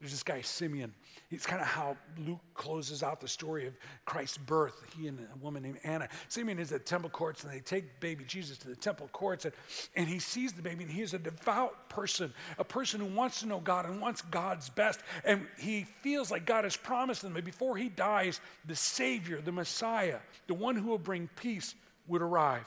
There's 0.00 0.12
this 0.12 0.22
guy, 0.22 0.42
Simeon. 0.42 0.94
It's 1.30 1.44
kind 1.44 1.60
of 1.60 1.66
how 1.66 1.96
Luke 2.18 2.40
closes 2.54 3.02
out 3.02 3.20
the 3.20 3.26
story 3.26 3.66
of 3.66 3.74
Christ's 4.04 4.38
birth. 4.38 4.86
He 4.96 5.08
and 5.08 5.18
a 5.18 5.36
woman 5.38 5.64
named 5.64 5.80
Anna. 5.82 6.08
Simeon 6.28 6.60
is 6.60 6.70
at 6.70 6.86
temple 6.86 7.10
courts, 7.10 7.42
and 7.42 7.52
they 7.52 7.58
take 7.58 7.98
baby 7.98 8.24
Jesus 8.24 8.58
to 8.58 8.68
the 8.68 8.76
temple 8.76 9.08
courts, 9.12 9.44
and, 9.44 9.52
and 9.96 10.08
he 10.08 10.20
sees 10.20 10.52
the 10.52 10.62
baby, 10.62 10.84
and 10.84 10.92
he 10.92 11.02
is 11.02 11.14
a 11.14 11.18
devout 11.18 11.88
person, 11.88 12.32
a 12.58 12.64
person 12.64 13.00
who 13.00 13.06
wants 13.06 13.40
to 13.40 13.46
know 13.46 13.58
God 13.58 13.86
and 13.86 14.00
wants 14.00 14.22
God's 14.22 14.70
best. 14.70 15.00
And 15.24 15.46
he 15.58 15.84
feels 16.02 16.30
like 16.30 16.46
God 16.46 16.62
has 16.62 16.76
promised 16.76 17.24
him 17.24 17.34
that 17.34 17.44
before 17.44 17.76
he 17.76 17.88
dies, 17.88 18.40
the 18.66 18.76
Savior, 18.76 19.40
the 19.40 19.52
Messiah, 19.52 20.18
the 20.46 20.54
one 20.54 20.76
who 20.76 20.86
will 20.86 20.98
bring 20.98 21.28
peace, 21.34 21.74
would 22.06 22.22
arrive. 22.22 22.66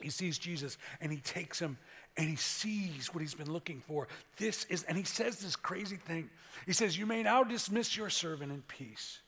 He 0.00 0.10
sees 0.10 0.38
Jesus 0.38 0.78
and 1.00 1.12
he 1.12 1.18
takes 1.18 1.58
him 1.58 1.76
and 2.20 2.28
he 2.28 2.36
sees 2.36 3.14
what 3.14 3.22
he's 3.22 3.32
been 3.32 3.50
looking 3.50 3.80
for. 3.80 4.06
This 4.36 4.66
is, 4.66 4.82
and 4.82 4.96
he 4.96 5.04
says 5.04 5.38
this 5.38 5.56
crazy 5.56 5.96
thing. 5.96 6.28
He 6.66 6.74
says, 6.74 6.98
You 6.98 7.06
may 7.06 7.22
now 7.22 7.44
dismiss 7.44 7.96
your 7.96 8.10
servant 8.10 8.52
in 8.52 8.60
peace. 8.68 9.20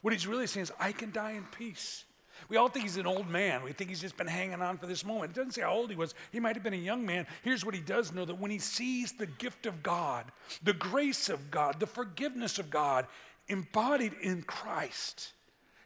What 0.00 0.14
he's 0.14 0.26
really 0.26 0.46
saying 0.46 0.62
is, 0.62 0.72
I 0.80 0.92
can 0.92 1.12
die 1.12 1.32
in 1.32 1.44
peace. 1.44 2.06
We 2.48 2.56
all 2.56 2.68
think 2.68 2.86
he's 2.86 2.96
an 2.96 3.06
old 3.06 3.28
man. 3.28 3.62
We 3.62 3.72
think 3.72 3.90
he's 3.90 4.00
just 4.00 4.16
been 4.16 4.26
hanging 4.26 4.62
on 4.62 4.78
for 4.78 4.86
this 4.86 5.04
moment. 5.04 5.32
It 5.32 5.34
doesn't 5.34 5.52
say 5.52 5.60
how 5.60 5.72
old 5.72 5.90
he 5.90 5.96
was. 5.96 6.14
He 6.32 6.40
might 6.40 6.56
have 6.56 6.62
been 6.62 6.72
a 6.72 6.78
young 6.78 7.04
man. 7.04 7.26
Here's 7.42 7.62
what 7.62 7.74
he 7.74 7.82
does 7.82 8.10
know 8.10 8.24
that 8.24 8.40
when 8.40 8.50
he 8.50 8.58
sees 8.58 9.12
the 9.12 9.26
gift 9.26 9.66
of 9.66 9.82
God, 9.82 10.24
the 10.62 10.72
grace 10.72 11.28
of 11.28 11.50
God, 11.50 11.78
the 11.78 11.86
forgiveness 11.86 12.58
of 12.58 12.70
God 12.70 13.06
embodied 13.48 14.14
in 14.22 14.44
Christ, 14.44 15.34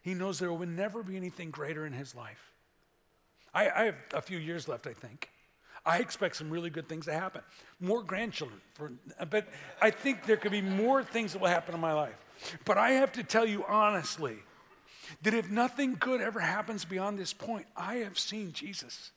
he 0.02 0.14
knows 0.14 0.38
there 0.38 0.52
will 0.52 0.64
never 0.68 1.02
be 1.02 1.16
anything 1.16 1.50
greater 1.50 1.84
in 1.84 1.92
his 1.92 2.14
life. 2.14 2.52
I, 3.52 3.70
I 3.70 3.84
have 3.86 3.96
a 4.12 4.22
few 4.22 4.38
years 4.38 4.68
left, 4.68 4.86
I 4.86 4.92
think. 4.92 5.30
I 5.86 5.98
expect 5.98 6.36
some 6.36 6.50
really 6.50 6.70
good 6.70 6.88
things 6.88 7.04
to 7.06 7.12
happen. 7.12 7.42
More 7.80 8.02
grandchildren. 8.02 8.60
For, 8.74 8.92
but 9.28 9.46
I 9.82 9.90
think 9.90 10.24
there 10.24 10.36
could 10.36 10.52
be 10.52 10.62
more 10.62 11.04
things 11.04 11.32
that 11.32 11.40
will 11.40 11.48
happen 11.48 11.74
in 11.74 11.80
my 11.80 11.92
life. 11.92 12.16
But 12.64 12.78
I 12.78 12.92
have 12.92 13.12
to 13.12 13.22
tell 13.22 13.46
you 13.46 13.64
honestly 13.68 14.36
that 15.22 15.34
if 15.34 15.50
nothing 15.50 15.96
good 16.00 16.20
ever 16.20 16.40
happens 16.40 16.84
beyond 16.84 17.18
this 17.18 17.32
point, 17.32 17.66
I 17.76 17.96
have 17.96 18.18
seen 18.18 18.52
Jesus. 18.52 19.10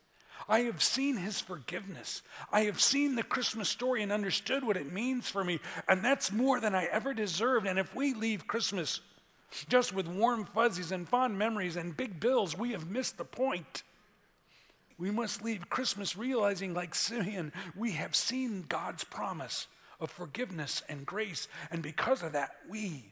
I 0.50 0.62
have 0.62 0.84
seen 0.84 1.18
his 1.18 1.42
forgiveness. 1.42 2.22
I 2.52 2.62
have 2.62 2.80
seen 2.80 3.16
the 3.16 3.24
Christmas 3.24 3.70
story 3.70 4.04
and 4.04 4.12
understood 4.12 4.64
what 4.64 4.78
it 4.78 4.92
means 4.92 5.30
for 5.30 5.44
me. 5.44 5.60
And 5.88 6.04
that's 6.04 6.32
more 6.32 6.60
than 6.60 6.76
I 6.76 6.86
ever 6.86 7.14
deserved. 7.14 7.66
And 7.66 7.80
if 7.80 7.96
we 7.96 8.14
leave 8.14 8.48
Christmas 8.48 9.02
just 9.70 9.94
with 9.94 10.08
warm 10.08 10.46
fuzzies 10.46 10.92
and 10.92 11.08
fond 11.08 11.38
memories 11.38 11.76
and 11.76 11.96
big 11.96 12.20
bills, 12.20 12.58
we 12.58 12.72
have 12.72 12.90
missed 12.90 13.18
the 13.18 13.26
point. 13.26 13.84
We 14.98 15.12
must 15.12 15.44
leave 15.44 15.70
Christmas 15.70 16.18
realizing, 16.18 16.74
like 16.74 16.96
Simeon, 16.96 17.54
we 17.76 17.92
have 17.92 18.16
seen 18.16 18.66
God's 18.68 19.04
promise 19.04 19.68
of 20.00 20.10
forgiveness 20.10 20.82
and 20.90 21.06
grace. 21.06 21.48
And 21.72 21.82
because 21.84 22.24
of 22.24 22.34
that, 22.34 22.52
we 22.70 23.06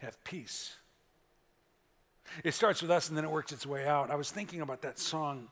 have 0.00 0.22
peace. 0.24 0.74
It 2.44 2.54
starts 2.54 2.80
with 2.80 2.90
us 2.90 3.08
and 3.08 3.16
then 3.16 3.24
it 3.24 3.30
works 3.30 3.52
its 3.52 3.66
way 3.66 3.86
out. 3.86 4.10
I 4.10 4.14
was 4.14 4.30
thinking 4.30 4.60
about 4.60 4.82
that 4.82 4.98
song 4.98 5.48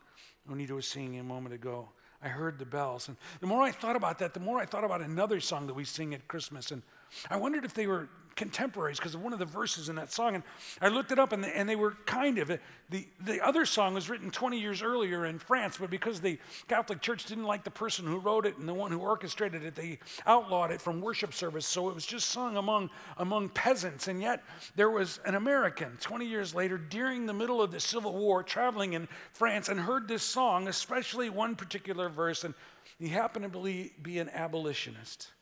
Onita 0.51 0.71
was 0.71 0.87
singing 0.87 1.21
a 1.21 1.25
moment 1.25 1.55
ago. 1.55 1.89
I 2.23 2.29
heard 2.29 2.59
the 2.59 2.65
bells. 2.65 3.09
And 3.09 3.17
the 3.41 3.47
more 3.47 3.63
I 3.63 3.71
thought 3.71 3.97
about 3.97 4.19
that, 4.19 4.35
the 4.35 4.41
more 4.41 4.59
I 4.59 4.65
thought 4.65 4.85
about 4.85 5.03
another 5.03 5.41
song 5.41 5.67
that 5.67 5.75
we 5.75 5.85
sing 5.85 6.15
at 6.15 6.27
Christmas. 6.27 6.71
And 6.71 6.83
I 7.31 7.37
wondered 7.37 7.65
if 7.65 7.75
they 7.75 7.87
were 7.87 8.09
contemporaries 8.39 8.99
because 8.99 9.17
of 9.17 9.21
one 9.21 9.33
of 9.33 9.41
the 9.41 9.45
verses 9.45 9.89
in 9.89 9.97
that 9.97 10.13
song. 10.13 10.37
And 10.37 10.45
I 10.81 10.89
looked 10.89 11.11
it 11.11 11.19
up, 11.19 11.33
and, 11.33 11.45
and 11.45 11.69
they 11.69 11.77
were 11.77 11.97
kind 12.07 12.39
of. 12.39 12.51
Uh, 12.51 12.57
the, 12.89 13.07
the 13.21 13.45
other 13.45 13.67
song 13.67 13.93
was 13.93 14.09
written 14.09 14.31
20 14.31 14.59
years 14.59 14.81
earlier 14.81 15.27
in 15.27 15.39
France, 15.39 15.77
but 15.79 15.91
because 15.91 16.21
the 16.21 16.39
Catholic 16.69 17.03
Church 17.03 17.27
didn't 17.27 17.45
like 17.45 17.65
the 17.65 17.71
person 17.71 18.07
who 18.07 18.19
wrote 18.19 18.47
it 18.47 18.57
and 18.57 18.67
the 18.67 18.73
one 18.73 18.91
who 18.91 19.01
orchestrated 19.01 19.65
it, 19.65 19.75
they 19.75 19.99
outlawed 20.25 20.71
it 20.71 20.81
from 20.81 21.01
worship 21.03 21.35
service. 21.35 21.67
So 21.67 21.91
it 21.91 21.95
was 21.95 22.07
just 22.07 22.31
sung 22.31 22.57
among, 22.57 22.89
among 23.19 23.51
peasants. 23.51 24.09
And 24.09 24.23
yet 24.23 24.43
there 24.77 24.89
was 24.89 25.21
an 25.27 25.35
American 25.35 25.99
20 26.01 26.25
years 26.25 26.55
later 26.55 26.79
during 26.79 27.27
the 27.27 27.35
middle 27.35 27.61
of 27.61 27.73
the 27.73 27.81
Civil 27.81 28.15
War 28.15 28.43
traveling 28.43 28.93
in 28.95 29.09
France 29.33 29.69
and 29.69 29.79
heard 29.79 30.07
this 30.07 30.23
song, 30.23 30.69
especially 30.69 31.29
one 31.29 31.57
particular 31.57 32.09
verse. 32.09 32.45
And 32.45 32.55
he 32.99 33.09
happened 33.09 33.53
to 33.53 33.91
be 34.01 34.19
an 34.19 34.29
abolitionist. 34.31 35.33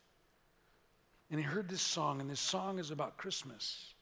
And 1.30 1.40
he 1.40 1.44
heard 1.44 1.68
this 1.68 1.82
song, 1.82 2.20
and 2.20 2.30
this 2.30 2.40
song 2.40 2.78
is 2.78 2.90
about 2.90 3.16
Christmas 3.16 3.94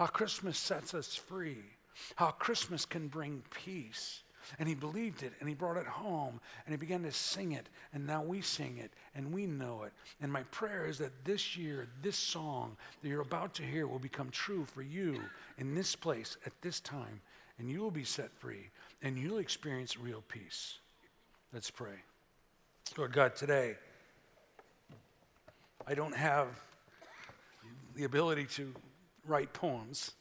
how 0.00 0.06
Christmas 0.06 0.56
sets 0.56 0.94
us 0.94 1.14
free, 1.14 1.62
how 2.16 2.30
Christmas 2.30 2.86
can 2.86 3.06
bring 3.08 3.42
peace. 3.50 4.22
And 4.58 4.66
he 4.66 4.74
believed 4.74 5.22
it, 5.22 5.34
and 5.38 5.48
he 5.48 5.54
brought 5.54 5.76
it 5.76 5.86
home, 5.86 6.40
and 6.64 6.72
he 6.72 6.78
began 6.78 7.02
to 7.02 7.12
sing 7.12 7.52
it, 7.52 7.68
and 7.92 8.06
now 8.06 8.22
we 8.22 8.40
sing 8.40 8.78
it, 8.78 8.90
and 9.14 9.30
we 9.30 9.46
know 9.46 9.82
it. 9.82 9.92
And 10.22 10.32
my 10.32 10.42
prayer 10.44 10.86
is 10.86 10.96
that 10.98 11.24
this 11.24 11.54
year, 11.54 11.88
this 12.00 12.16
song 12.16 12.78
that 13.02 13.08
you're 13.08 13.20
about 13.20 13.52
to 13.56 13.62
hear 13.62 13.86
will 13.86 13.98
become 13.98 14.30
true 14.30 14.64
for 14.64 14.80
you 14.80 15.20
in 15.58 15.74
this 15.74 15.94
place 15.94 16.38
at 16.46 16.52
this 16.62 16.80
time, 16.80 17.20
and 17.58 17.70
you 17.70 17.80
will 17.80 17.90
be 17.90 18.02
set 18.02 18.32
free, 18.32 18.70
and 19.02 19.18
you'll 19.18 19.38
experience 19.38 19.98
real 19.98 20.24
peace. 20.28 20.78
Let's 21.52 21.70
pray. 21.70 22.00
Lord 22.96 23.12
God, 23.12 23.36
today, 23.36 23.76
I 25.90 25.94
don't 25.94 26.14
have 26.14 26.46
the 27.96 28.04
ability 28.04 28.44
to 28.54 28.72
write 29.26 29.52
poems, 29.52 30.12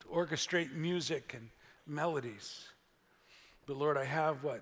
to 0.00 0.06
orchestrate 0.08 0.74
music 0.74 1.32
and 1.34 1.48
melodies. 1.86 2.68
But 3.64 3.78
Lord, 3.78 3.96
I 3.96 4.04
have 4.04 4.44
what 4.44 4.60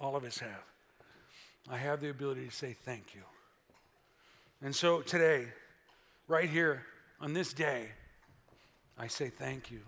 all 0.00 0.16
of 0.16 0.24
us 0.24 0.38
have. 0.38 0.64
I 1.70 1.76
have 1.76 2.00
the 2.00 2.08
ability 2.08 2.46
to 2.46 2.50
say 2.50 2.74
thank 2.84 3.14
you. 3.14 3.20
And 4.62 4.74
so 4.74 5.00
today, 5.00 5.46
right 6.26 6.50
here 6.50 6.82
on 7.20 7.34
this 7.34 7.52
day, 7.52 7.90
I 8.98 9.06
say 9.06 9.28
thank 9.28 9.70
you. 9.70 9.78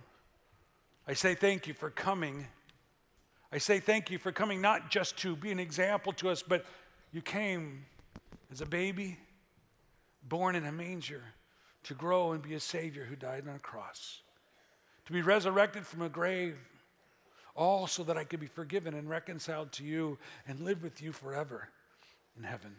I 1.09 1.15
say 1.15 1.35
thank 1.35 1.67
you 1.67 1.75
for 1.75 1.91
coming. 1.91 2.47
I 3.51 3.59
say 3.59 3.81
thank 3.81 4.09
you 4.09 4.19
for 4.19 4.31
coming 4.31 4.61
not 4.61 4.89
just 4.89 5.17
to 5.19 5.35
be 5.35 5.51
an 5.51 5.59
example 5.59 6.13
to 6.13 6.29
us, 6.31 6.45
but 6.45 6.65
you 7.13 7.21
came 7.21 7.87
as 8.51 8.61
a 8.61 8.67
baby, 8.67 9.17
born 10.29 10.55
in 10.57 10.67
a 10.67 10.73
manger, 10.73 11.23
to 11.85 11.95
grow 11.95 12.33
and 12.33 12.43
be 12.43 12.55
a 12.55 12.61
Savior 12.61 13.05
who 13.05 13.17
died 13.17 13.47
on 13.49 13.55
a 13.55 13.61
cross, 13.61 14.21
to 15.07 15.13
be 15.13 15.23
resurrected 15.23 15.87
from 15.87 16.03
a 16.03 16.09
grave, 16.09 16.57
all 17.55 17.87
so 17.87 18.03
that 18.05 18.17
I 18.17 18.25
could 18.25 18.41
be 18.41 18.47
forgiven 18.47 18.95
and 18.95 19.09
reconciled 19.09 19.73
to 19.73 19.85
you 19.85 20.19
and 20.47 20.61
live 20.61 20.83
with 20.83 21.03
you 21.03 21.13
forever 21.13 21.69
in 22.37 22.45
heaven. 22.45 22.75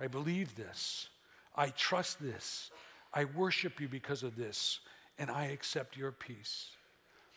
I 0.00 0.06
believe 0.06 0.54
this. 0.56 1.08
I 1.54 1.68
trust 1.68 2.20
this. 2.22 2.70
I 3.12 3.24
worship 3.24 3.80
you 3.80 3.88
because 3.88 4.22
of 4.22 4.36
this, 4.36 4.80
and 5.18 5.30
I 5.30 5.46
accept 5.46 5.96
your 5.96 6.12
peace. 6.12 6.70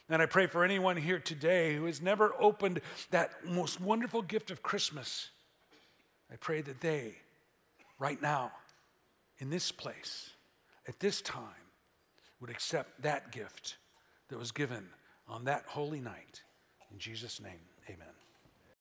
And 0.09 0.21
I 0.21 0.25
pray 0.25 0.47
for 0.47 0.63
anyone 0.63 0.97
here 0.97 1.19
today 1.19 1.75
who 1.75 1.85
has 1.85 2.01
never 2.01 2.33
opened 2.39 2.81
that 3.11 3.31
most 3.45 3.81
wonderful 3.81 4.21
gift 4.21 4.51
of 4.51 4.61
Christmas 4.61 5.29
I 6.35 6.37
pray 6.37 6.59
that 6.63 6.81
they, 6.81 7.15
right 7.97 8.21
now, 8.21 8.51
in 9.37 9.49
this 9.49 9.71
place, 9.71 10.31
at 10.85 10.99
this 10.99 11.21
time, 11.21 11.45
would 12.41 12.49
accept 12.49 13.01
that 13.03 13.31
gift 13.31 13.77
that 14.27 14.37
was 14.37 14.51
given 14.51 14.85
on 15.29 15.45
that 15.45 15.63
holy 15.65 16.01
night. 16.01 16.41
In 16.91 16.99
Jesus' 16.99 17.39
name, 17.41 17.61
amen. 17.89 18.24